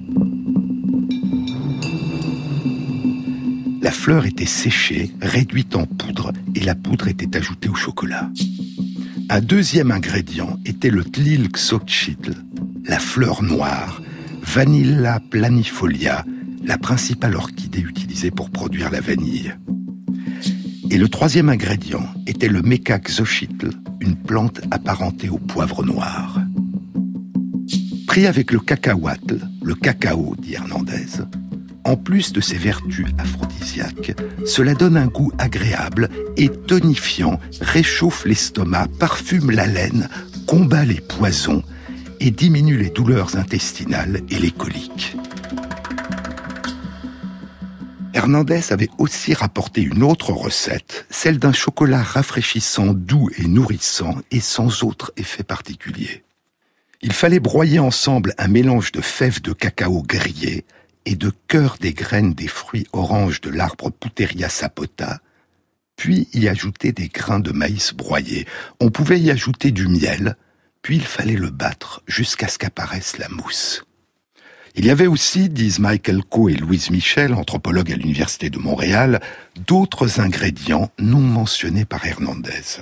[3.83, 8.31] La fleur était séchée, réduite en poudre et la poudre était ajoutée au chocolat.
[9.29, 12.35] Un deuxième ingrédient était le tlilxochitl,
[12.85, 14.03] la fleur noire,
[14.43, 16.25] Vanilla planifolia,
[16.65, 19.55] la principale orchidée utilisée pour produire la vanille.
[20.91, 23.71] Et le troisième ingrédient était le Xochitl,
[24.01, 26.41] une plante apparentée au poivre noir.
[28.09, 31.23] Pris avec le cacahuatl, le cacao, dit Hernandez,
[31.85, 38.89] en plus de ses vertus aphrodisiaques, cela donne un goût agréable et tonifiant, réchauffe l'estomac,
[38.99, 40.09] parfume la laine,
[40.47, 41.63] combat les poisons
[42.19, 45.17] et diminue les douleurs intestinales et les coliques.
[48.13, 54.41] Hernandez avait aussi rapporté une autre recette, celle d'un chocolat rafraîchissant, doux et nourrissant et
[54.41, 56.25] sans autre effet particulier.
[57.03, 60.65] Il fallait broyer ensemble un mélange de fèves de cacao grillées
[61.07, 65.21] et de cœur des graines des fruits oranges de l'arbre Puteria sapota,
[65.97, 68.47] puis y ajouter des grains de maïs broyés.
[68.81, 70.37] On pouvait y ajouter du miel,
[70.83, 73.85] puis il fallait le battre jusqu'à ce qu'apparaisse la mousse.
[74.81, 79.21] Il y avait aussi, disent Michael Coe et Louise Michel, anthropologues à l'Université de Montréal,
[79.67, 82.81] d'autres ingrédients non mentionnés par Hernandez.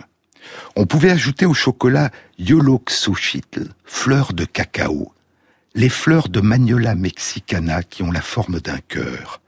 [0.77, 5.13] On pouvait ajouter au chocolat yoloxochitl, fleurs de cacao,
[5.75, 9.41] les fleurs de Magnola mexicana qui ont la forme d'un cœur,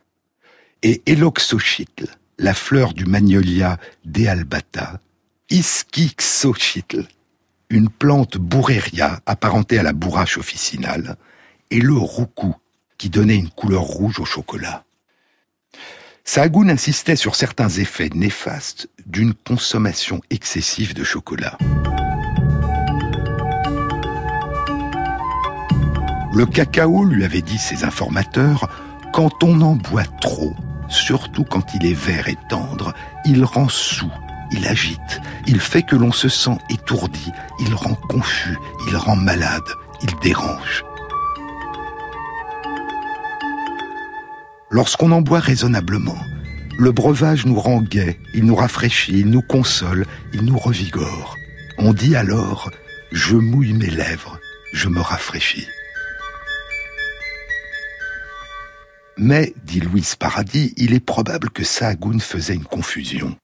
[0.82, 2.08] et eloxochitl,
[2.40, 4.98] la fleur du Magnolia dealbata,
[5.50, 7.06] ischixochitl,
[7.68, 11.16] une plante bourreria apparentée à la bourrache officinale,
[11.70, 12.54] et le roucou,
[12.98, 14.84] qui donnait une couleur rouge au chocolat.
[16.24, 21.56] Sahagún insistait sur certains effets néfastes d'une consommation excessive de chocolat.
[26.32, 28.68] Le cacao, lui avait dit ses informateurs,
[29.12, 30.54] quand on en boit trop,
[30.88, 32.94] surtout quand il est vert et tendre,
[33.24, 34.10] il rend sous
[34.52, 38.58] il agite, il fait que l'on se sent étourdi, il rend confus,
[38.88, 39.62] il rend malade,
[40.02, 40.84] il dérange.
[44.72, 46.18] Lorsqu'on en boit raisonnablement,
[46.78, 51.36] le breuvage nous rend gai, il nous rafraîchit, il nous console, il nous revigore.
[51.76, 52.70] On dit alors
[53.10, 54.38] Je mouille mes lèvres,
[54.72, 55.66] je me rafraîchis.
[59.16, 63.36] Mais, dit Louise Paradis, il est probable que Sahagún faisait une confusion.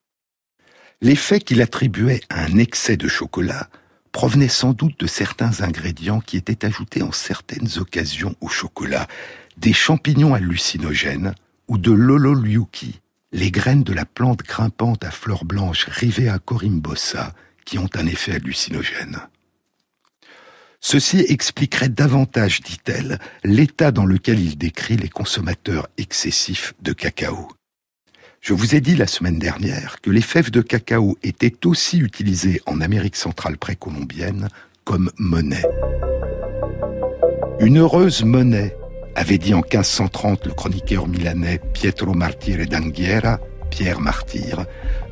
[1.02, 3.68] L'effet qu'il attribuait à un excès de chocolat
[4.12, 9.08] provenait sans doute de certains ingrédients qui étaient ajoutés en certaines occasions au chocolat,
[9.56, 11.34] des champignons hallucinogènes
[11.68, 13.00] ou de l'ololiuki,
[13.32, 17.34] les graines de la plante grimpante à fleurs blanches rivées à corimbosa,
[17.64, 19.20] qui ont un effet hallucinogène.
[20.80, 27.48] Ceci expliquerait davantage, dit-elle, l'état dans lequel il décrit les consommateurs excessifs de cacao.
[28.40, 32.60] Je vous ai dit la semaine dernière que les fèves de cacao étaient aussi utilisées
[32.66, 34.48] en Amérique centrale précolombienne
[34.84, 35.64] comme monnaie.
[37.58, 38.76] Une heureuse monnaie,
[39.16, 43.40] avait dit en 1530 le chroniqueur milanais Pietro Martire d'Anghiera,
[43.70, 44.64] Pierre Martyr,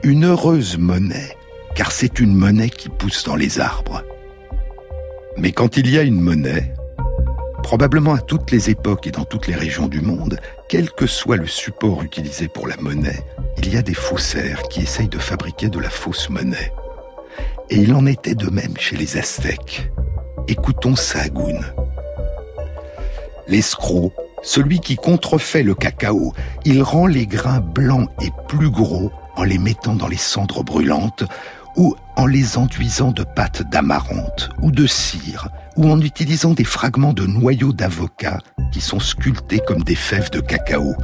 [0.05, 1.37] une heureuse monnaie,
[1.75, 4.05] car c'est une monnaie qui pousse dans les arbres.
[5.37, 6.73] Mais quand il y a une monnaie,
[7.65, 10.39] Probablement à toutes les époques et dans toutes les régions du monde,
[10.69, 13.25] quel que soit le support utilisé pour la monnaie,
[13.57, 16.73] il y a des faussaires qui essayent de fabriquer de la fausse monnaie.
[17.71, 19.91] Et il en était de même chez les Aztèques.
[20.47, 21.59] Écoutons Sahagún.
[23.47, 26.33] L'escroc, celui qui contrefait le cacao,
[26.65, 31.25] il rend les grains blancs et plus gros en les mettant dans les cendres brûlantes
[31.77, 37.13] ou en les enduisant de pâte d'amarante ou de cire ou en utilisant des fragments
[37.13, 38.39] de noyaux d'avocat
[38.73, 40.95] qui sont sculptés comme des fèves de cacao.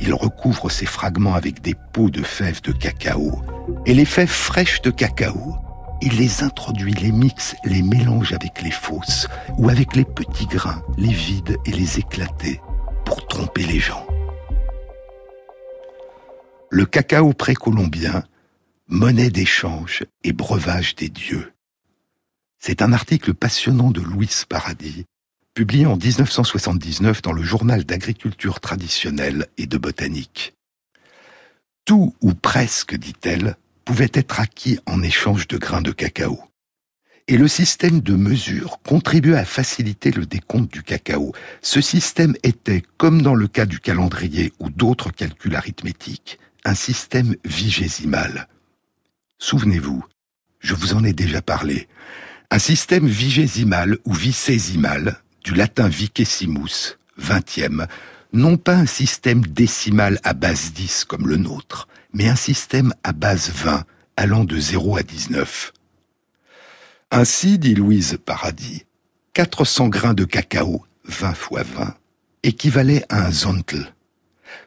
[0.00, 3.40] Il recouvre ces fragments avec des pots de fèves de cacao
[3.86, 5.56] et les fèves fraîches de cacao.
[6.02, 10.82] Il les introduit, les mixe, les mélange avec les fausses ou avec les petits grains,
[10.98, 12.60] les vides et les éclatés
[13.04, 14.06] pour tromper les gens.
[16.70, 18.24] Le cacao précolombien,
[18.88, 21.52] monnaie d'échange et breuvage des dieux.
[22.58, 25.04] C'est un article passionnant de Louis Paradis,
[25.54, 30.54] publié en 1979 dans le journal d'agriculture traditionnelle et de botanique.
[31.84, 36.40] Tout ou presque, dit-elle, pouvait être acquis en échange de grains de cacao.
[37.26, 41.32] Et le système de mesure contribuait à faciliter le décompte du cacao.
[41.62, 47.34] Ce système était, comme dans le cas du calendrier ou d'autres calculs arithmétiques, un système
[47.44, 48.48] vigésimal.
[49.38, 50.04] Souvenez-vous,
[50.60, 51.88] je vous en ai déjà parlé.
[52.50, 57.86] Un système vigésimal ou vicésimal, du latin vicesimus, vingtième,
[58.32, 63.12] non pas un système décimal à base 10 comme le nôtre, mais un système à
[63.12, 63.84] base 20,
[64.16, 65.72] allant de 0 à 19.
[67.10, 68.84] Ainsi, dit Louise Paradis,
[69.34, 71.94] 400 grains de cacao, 20 fois 20,
[72.44, 73.92] équivalaient à un zontle.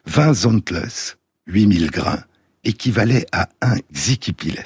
[0.06, 0.88] 20 zontles,
[1.46, 2.22] 8000 grains,
[2.64, 4.62] équivalaient à un xikipiles.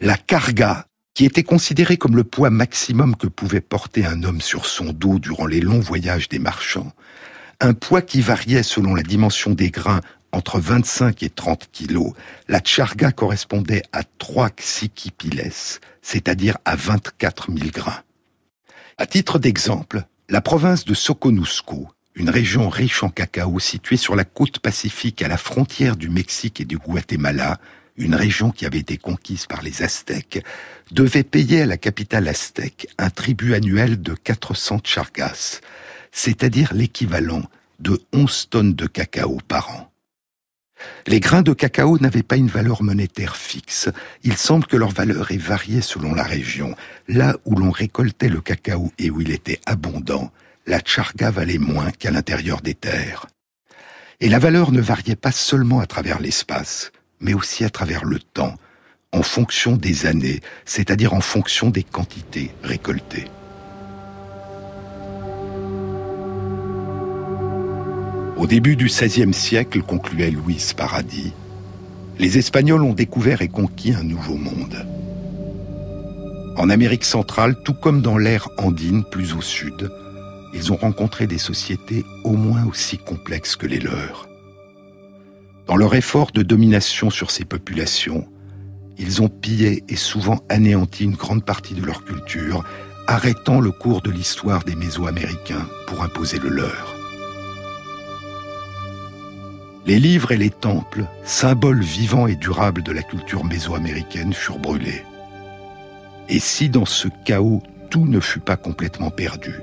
[0.00, 4.66] La carga, qui était considérée comme le poids maximum que pouvait porter un homme sur
[4.66, 6.92] son dos durant les longs voyages des marchands,
[7.60, 10.02] un poids qui variait selon la dimension des grains
[10.32, 12.12] entre 25 et 30 kilos,
[12.48, 15.52] la tcharga correspondait à 3 xikipiles,
[16.02, 18.02] c'est-à-dire à 24 000 grains.
[18.98, 24.24] À titre d'exemple, la province de Soconusco, une région riche en cacao située sur la
[24.24, 27.58] côte pacifique à la frontière du Mexique et du Guatemala,
[27.96, 30.44] une région qui avait été conquise par les Aztèques,
[30.90, 35.60] devait payer à la capitale aztèque un tribut annuel de 400 chargas,
[36.12, 37.42] c'est-à-dire l'équivalent
[37.80, 39.92] de 11 tonnes de cacao par an.
[41.06, 43.88] Les grains de cacao n'avaient pas une valeur monétaire fixe.
[44.22, 46.74] Il semble que leur valeur ait varié selon la région.
[47.08, 50.30] Là où l'on récoltait le cacao et où il était abondant,
[50.66, 53.26] la charga valait moins qu'à l'intérieur des terres.
[54.20, 58.18] Et la valeur ne variait pas seulement à travers l'espace, mais aussi à travers le
[58.18, 58.54] temps,
[59.12, 63.26] en fonction des années, c'est-à-dire en fonction des quantités récoltées.
[68.36, 71.32] Au début du XVIe siècle, concluait Louis Paradis,
[72.18, 74.86] les Espagnols ont découvert et conquis un nouveau monde.
[76.58, 79.90] En Amérique centrale, tout comme dans l'ère andine plus au sud,
[80.54, 84.28] ils ont rencontré des sociétés au moins aussi complexes que les leurs.
[85.66, 88.28] Dans leur effort de domination sur ces populations,
[88.98, 92.64] ils ont pillé et souvent anéanti une grande partie de leur culture,
[93.06, 96.95] arrêtant le cours de l'histoire des Mésoaméricains pour imposer le leur.
[99.86, 105.04] Les livres et les temples, symboles vivants et durables de la culture mésoaméricaine, furent brûlés.
[106.28, 109.54] Et si dans ce chaos tout ne fut pas complètement perdu,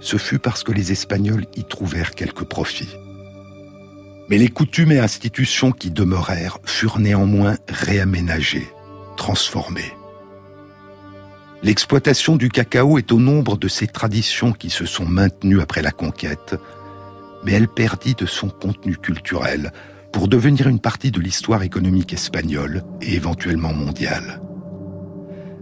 [0.00, 2.96] ce fut parce que les Espagnols y trouvèrent quelques profits.
[4.28, 8.68] Mais les coutumes et institutions qui demeurèrent furent néanmoins réaménagées,
[9.16, 9.92] transformées.
[11.64, 15.90] L'exploitation du cacao est au nombre de ces traditions qui se sont maintenues après la
[15.90, 16.54] conquête,
[17.46, 19.72] mais elle perdit de son contenu culturel
[20.12, 24.40] pour devenir une partie de l'histoire économique espagnole et éventuellement mondiale.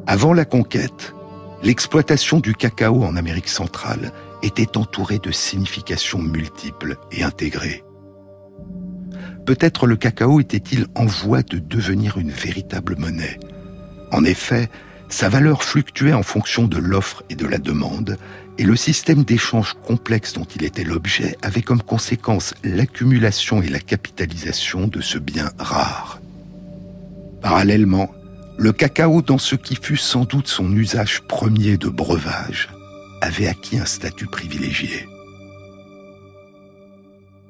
[0.06, 1.14] Avant la conquête,
[1.62, 4.12] l'exploitation du cacao en Amérique centrale
[4.42, 7.84] était entourée de significations multiples et intégrées.
[9.44, 13.38] Peut-être le cacao était-il en voie de devenir une véritable monnaie.
[14.10, 14.70] En effet,
[15.10, 18.16] sa valeur fluctuait en fonction de l'offre et de la demande,
[18.58, 23.80] et le système d'échange complexe dont il était l'objet avait comme conséquence l'accumulation et la
[23.80, 26.20] capitalisation de ce bien rare.
[27.42, 28.14] Parallèlement,
[28.56, 32.68] le cacao, dans ce qui fut sans doute son usage premier de breuvage,
[33.20, 35.08] avait acquis un statut privilégié.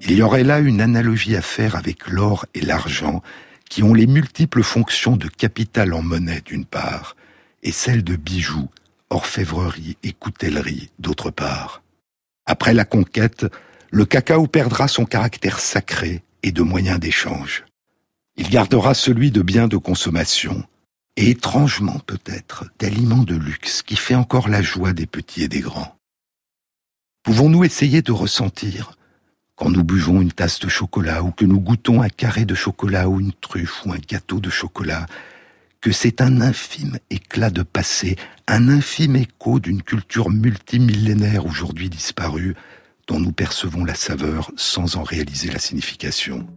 [0.00, 3.22] Il y aurait là une analogie à faire avec l'or et l'argent,
[3.68, 7.16] qui ont les multiples fonctions de capital en monnaie d'une part,
[7.62, 8.68] et celles de bijoux
[9.10, 11.82] orfèvrerie et coutellerie d'autre part.
[12.46, 13.46] Après la conquête,
[13.90, 17.64] le cacao perdra son caractère sacré et de moyen d'échange.
[18.36, 20.64] Il gardera celui de biens de consommation,
[21.16, 25.60] et étrangement peut-être d'aliment de luxe qui fait encore la joie des petits et des
[25.60, 25.94] grands.
[27.22, 28.98] Pouvons-nous essayer de ressentir,
[29.56, 33.08] quand nous buvons une tasse de chocolat ou que nous goûtons un carré de chocolat
[33.08, 35.06] ou une truffe ou un gâteau de chocolat,
[35.84, 38.16] que c'est un infime éclat de passé,
[38.46, 42.54] un infime écho d'une culture multimillénaire aujourd'hui disparue,
[43.06, 46.48] dont nous percevons la saveur sans en réaliser la signification.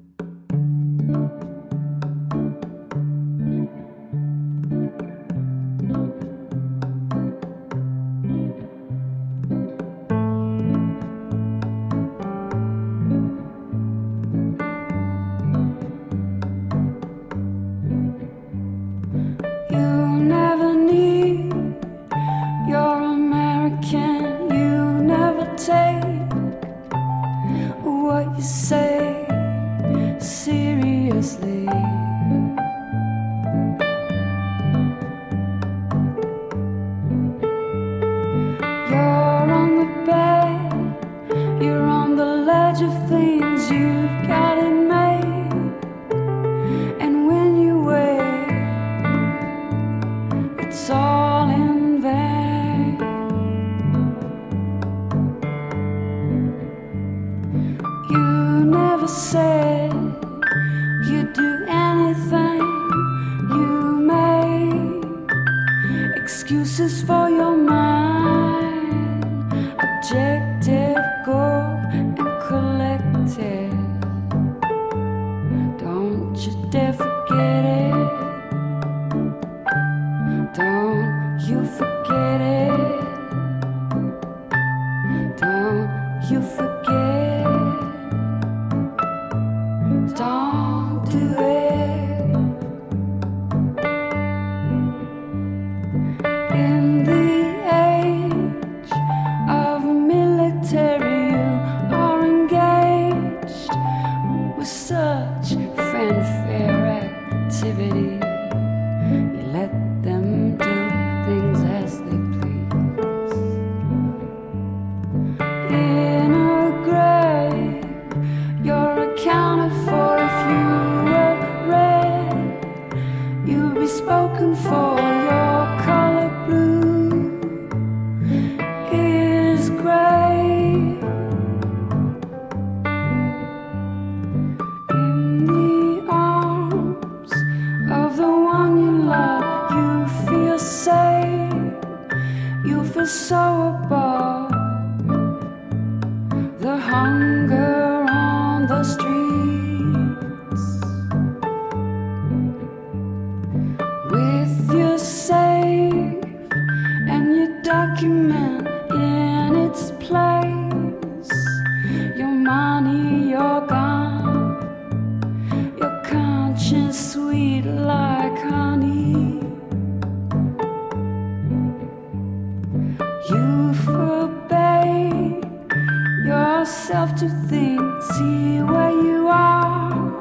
[176.67, 180.19] Yourself to think, see where you are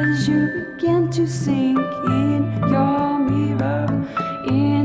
[0.00, 3.86] as you begin to sink in your mirror,
[4.48, 4.83] in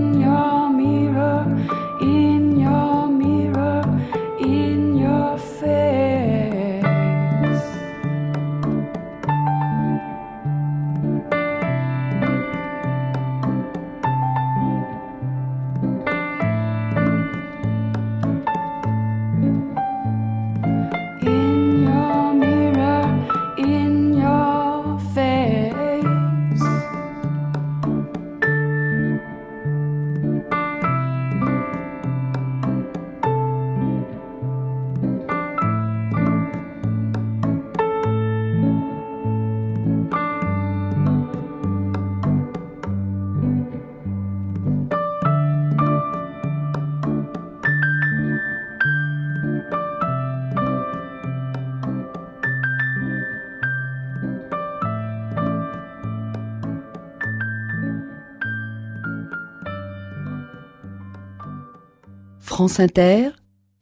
[62.60, 63.30] France Inter,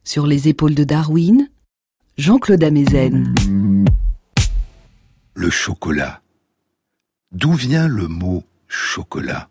[0.04, 1.48] sur les épaules de Darwin,
[2.16, 3.34] Jean-Claude Amezen.
[5.34, 6.22] Le chocolat.
[7.32, 9.48] D'où vient le mot chocolat?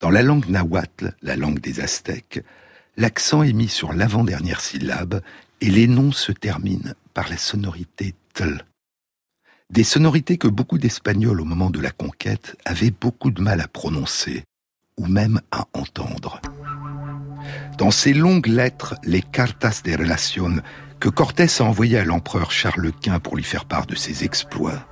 [0.00, 2.42] Dans la langue nahuatl, la langue des Aztèques,
[2.96, 5.22] l'accent est mis sur l'avant-dernière syllabe
[5.60, 8.64] et les noms se terminent par la sonorité tl.
[9.70, 13.68] Des sonorités que beaucoup d'Espagnols au moment de la conquête avaient beaucoup de mal à
[13.68, 14.42] prononcer
[14.98, 16.40] ou même à entendre.
[17.78, 20.62] Dans ses longues lettres, les cartas de relación,
[21.00, 24.86] que Cortés a envoyées à l'empereur Charles Quint pour lui faire part de ses exploits,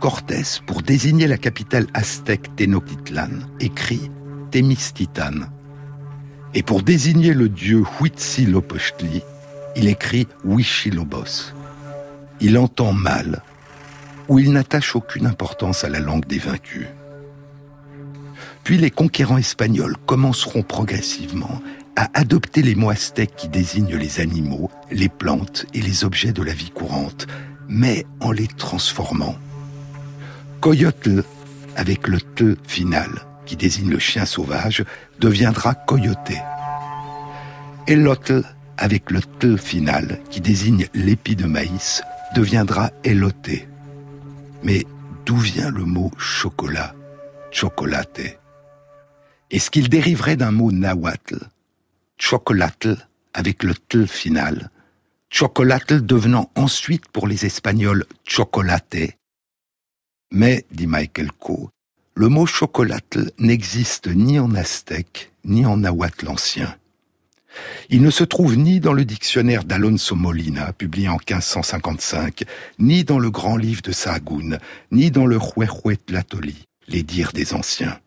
[0.00, 4.10] Cortés, pour désigner la capitale aztèque Tenochtitlan, écrit
[4.50, 5.50] Temistitan.
[6.54, 9.22] Et pour désigner le dieu Huitzilopochtli,
[9.74, 11.54] il écrit Huichilobos.
[12.40, 13.42] Il entend mal,
[14.28, 16.86] ou il n'attache aucune importance à la langue des vaincus.
[18.66, 21.62] Puis les conquérants espagnols commenceront progressivement
[21.94, 26.42] à adopter les mots aztèques qui désignent les animaux, les plantes et les objets de
[26.42, 27.28] la vie courante,
[27.68, 29.36] mais en les transformant.
[30.60, 31.22] Coyotl,
[31.76, 33.08] avec le te final,
[33.44, 34.84] qui désigne le chien sauvage,
[35.20, 36.32] deviendra coyote.
[37.86, 38.42] Elotl,
[38.78, 42.02] avec le te final, qui désigne l'épi de maïs,
[42.34, 43.68] deviendra éloté.
[44.64, 44.84] Mais
[45.24, 46.96] d'où vient le mot chocolat,
[47.52, 48.40] chocolate
[49.50, 51.38] Est-ce qu'il dériverait d'un mot nahuatl,
[52.18, 52.96] chocolatl,
[53.32, 54.70] avec le tl final,
[55.30, 58.96] chocolatl devenant ensuite pour les Espagnols chocolate
[60.32, 61.70] Mais, dit Michael Coe,
[62.14, 66.74] le mot chocolatl n'existe ni en aztèque ni en nahuatl ancien.
[67.88, 72.42] Il ne se trouve ni dans le dictionnaire d'Alonso Molina, publié en 1555,
[72.80, 74.58] ni dans le grand livre de Sahagún,
[74.90, 77.98] ni dans le Huehuetlatoli, les dires des anciens.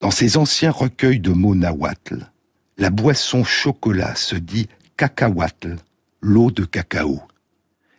[0.00, 2.30] Dans ces anciens recueils de mots nahuatl,
[2.78, 5.76] la boisson chocolat se dit cacahuatl,
[6.22, 7.20] l'eau de cacao.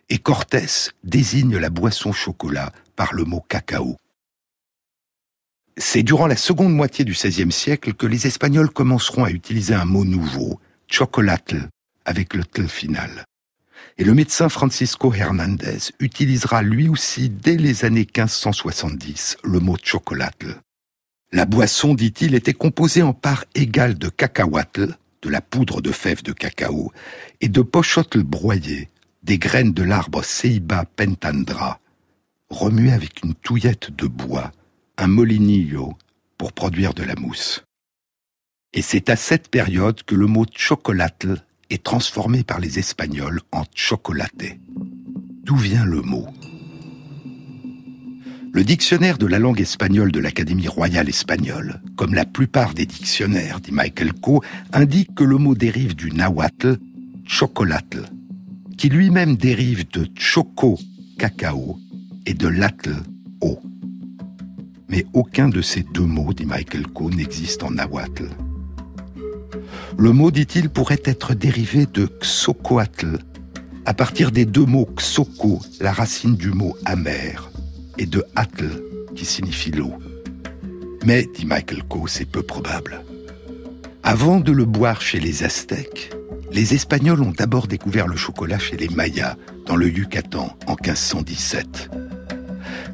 [0.08, 3.96] Et Cortés désigne la boisson chocolat par le mot cacao.
[5.76, 9.84] C'est durant la seconde moitié du XVIe siècle que les Espagnols commenceront à utiliser un
[9.84, 11.68] mot nouveau, chocolatl,
[12.04, 13.24] avec le tl final.
[13.96, 20.60] Et le médecin Francisco Hernandez utilisera lui aussi dès les années 1570 le mot chocolatl.
[21.32, 26.22] La boisson, dit-il, était composée en part égale de cacahuatl, de la poudre de fèves
[26.22, 26.92] de cacao,
[27.40, 28.90] et de pochotl broyé,
[29.22, 31.80] des graines de l'arbre Ceiba pentandra,
[32.50, 34.52] remuées avec une touillette de bois,
[34.98, 35.96] un molinillo,
[36.36, 37.64] pour produire de la mousse.
[38.74, 43.64] Et c'est à cette période que le mot chocolatl est transformé par les Espagnols en
[43.74, 44.60] chocolaté.
[45.44, 46.26] D'où vient le mot?
[48.52, 53.60] Le dictionnaire de la langue espagnole de l'Académie royale espagnole, comme la plupart des dictionnaires,
[53.60, 54.40] dit Michael Coe,
[54.72, 56.78] indique que le mot dérive du nahuatl,
[57.24, 58.04] chocolatl,
[58.76, 60.78] qui lui-même dérive de choco,
[61.18, 61.78] cacao,
[62.26, 62.94] et de latl,
[63.40, 63.58] eau.
[64.88, 68.28] Mais aucun de ces deux mots, dit Michael Coe, n'existe en nahuatl.
[69.98, 73.18] Le mot, dit-il, pourrait être dérivé de xocoatl,
[73.86, 77.51] à partir des deux mots xoko, la racine du mot amer,
[78.06, 78.68] de atl,
[79.14, 79.94] qui signifie l'eau.
[81.04, 83.02] Mais, dit Michael Coe, c'est peu probable.
[84.02, 86.12] Avant de le boire chez les Aztèques,
[86.52, 89.36] les Espagnols ont d'abord découvert le chocolat chez les Mayas,
[89.66, 91.90] dans le Yucatan, en 1517.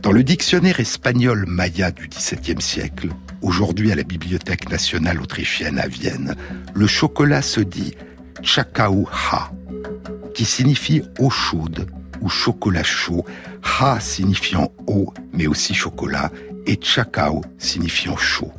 [0.02, 3.09] Dans le dictionnaire espagnol maya du XVIIe siècle,
[3.42, 6.36] aujourd'hui à la Bibliothèque nationale autrichienne à Vienne,
[6.74, 7.94] le chocolat se dit
[8.42, 9.50] chacauha,
[10.34, 11.86] qui signifie eau chaude
[12.20, 13.24] ou chocolat chaud,
[13.62, 16.30] ha signifiant eau mais aussi chocolat
[16.66, 18.52] et chacao signifiant chaud.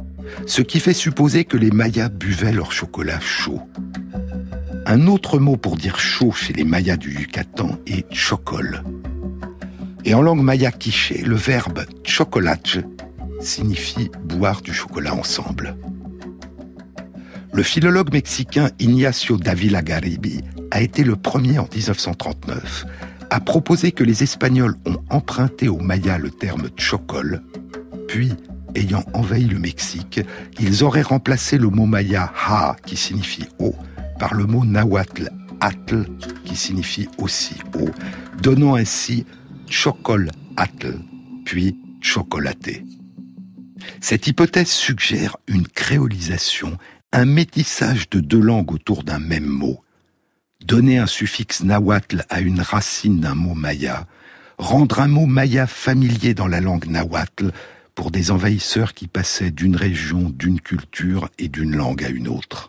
[0.46, 3.62] Ce qui fait supposer que les Mayas buvaient leur chocolat chaud.
[4.86, 8.84] Un autre mot pour dire chaud chez les Mayas du Yucatan est chocol.
[10.06, 12.80] Et en langue maya quiché, le verbe chocolate
[13.42, 15.76] signifie boire du chocolat ensemble.
[17.54, 20.42] Le philologue mexicain Ignacio Davila Garibi
[20.72, 22.86] a été le premier en 1939
[23.30, 27.42] a proposé que les Espagnols ont emprunté au maya le terme chocol,
[28.08, 28.34] puis,
[28.76, 30.22] ayant envahi le Mexique,
[30.60, 33.76] ils auraient remplacé le mot maya ha, qui signifie eau,
[34.18, 35.30] par le mot nahuatl
[35.62, 36.06] atl,
[36.46, 37.90] qui signifie aussi eau,
[38.42, 39.26] donnant ainsi
[39.68, 40.98] chocol atl,
[41.46, 42.86] puis chocolaté.
[44.02, 46.78] Cette hypothèse suggère une créolisation,
[47.12, 49.84] un métissage de deux langues autour d'un même mot,
[50.66, 54.08] donner un suffixe nahuatl à une racine d'un mot maya,
[54.58, 57.52] rendre un mot maya familier dans la langue nahuatl
[57.96, 62.68] pour des envahisseurs qui passaient d'une région, d'une culture et d'une langue à une autre.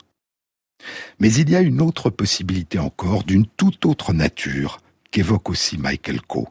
[1.19, 4.81] Mais il y a une autre possibilité encore, d'une toute autre nature,
[5.11, 6.49] qu'évoque aussi Michael Coe.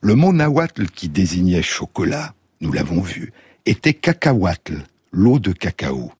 [0.00, 3.32] Le mot nahuatl qui désignait chocolat, nous l'avons vu,
[3.66, 6.12] était cacahuatl, l'eau de cacao.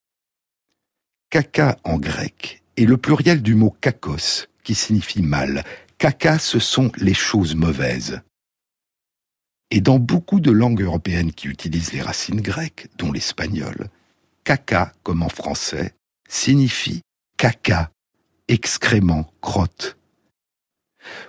[1.30, 5.64] Caca en grec et le pluriel du mot kakos, qui signifie mal.
[5.98, 8.20] Caca, ce sont les choses mauvaises.
[9.70, 13.88] Et dans beaucoup de langues européennes qui utilisent les racines grecques, dont l'espagnol,
[14.44, 15.94] caca, comme en français,
[16.28, 17.02] signifie
[17.36, 17.90] caca,
[18.48, 19.96] excrément, crotte.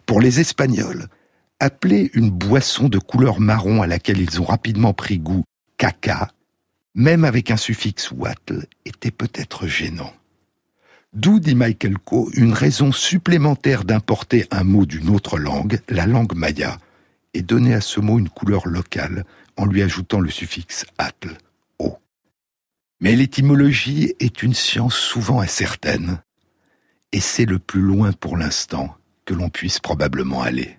[0.05, 1.07] Pour les Espagnols,
[1.59, 5.43] appeler une boisson de couleur marron à laquelle ils ont rapidement pris goût
[5.77, 6.29] caca,
[6.93, 10.13] même avec un suffixe watl, était peut-être gênant.
[11.15, 16.35] D'où, dit Michael Coe, une raison supplémentaire d'importer un mot d'une autre langue, la langue
[16.35, 16.77] maya,
[17.33, 19.23] et donner à ce mot une couleur locale
[19.55, 21.37] en lui ajoutant le suffixe atl,
[21.79, 21.97] o.
[22.99, 26.21] Mais l'étymologie est une science souvent incertaine,
[27.13, 28.93] et c'est le plus loin pour l'instant
[29.23, 30.77] que l'on puisse probablement aller.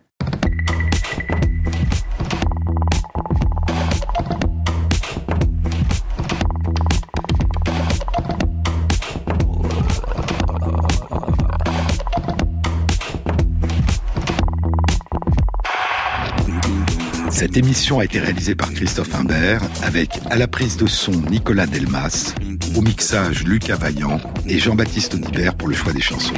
[17.37, 21.67] Cette émission a été réalisée par Christophe Imbert avec à la prise de son Nicolas
[21.67, 22.35] Delmas,
[22.75, 24.19] au mixage Lucas Vaillant
[24.49, 26.33] et Jean-Baptiste Audibert pour le choix des chansons.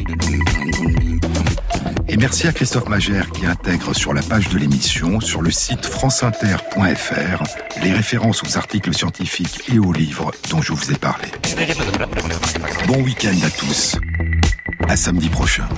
[2.09, 5.87] Et merci à Christophe Magère qui intègre sur la page de l'émission, sur le site
[5.87, 7.45] franceinter.fr,
[7.81, 11.29] les références aux articles scientifiques et aux livres dont je vous ai parlé.
[12.89, 13.97] Bon week-end à tous.
[14.89, 15.69] À samedi prochain.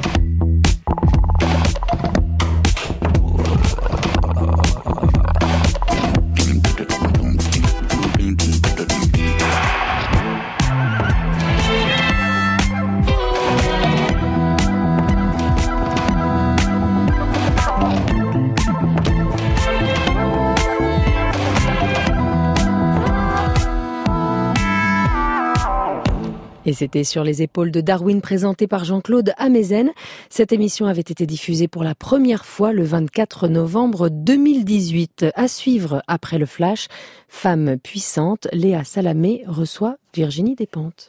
[26.70, 29.90] Et c'était sur les épaules de Darwin présenté par Jean-Claude Amezen.
[30.28, 35.26] Cette émission avait été diffusée pour la première fois le 24 novembre 2018.
[35.34, 36.86] À suivre après le flash,
[37.26, 41.08] Femme puissante, Léa Salamé reçoit Virginie Despentes.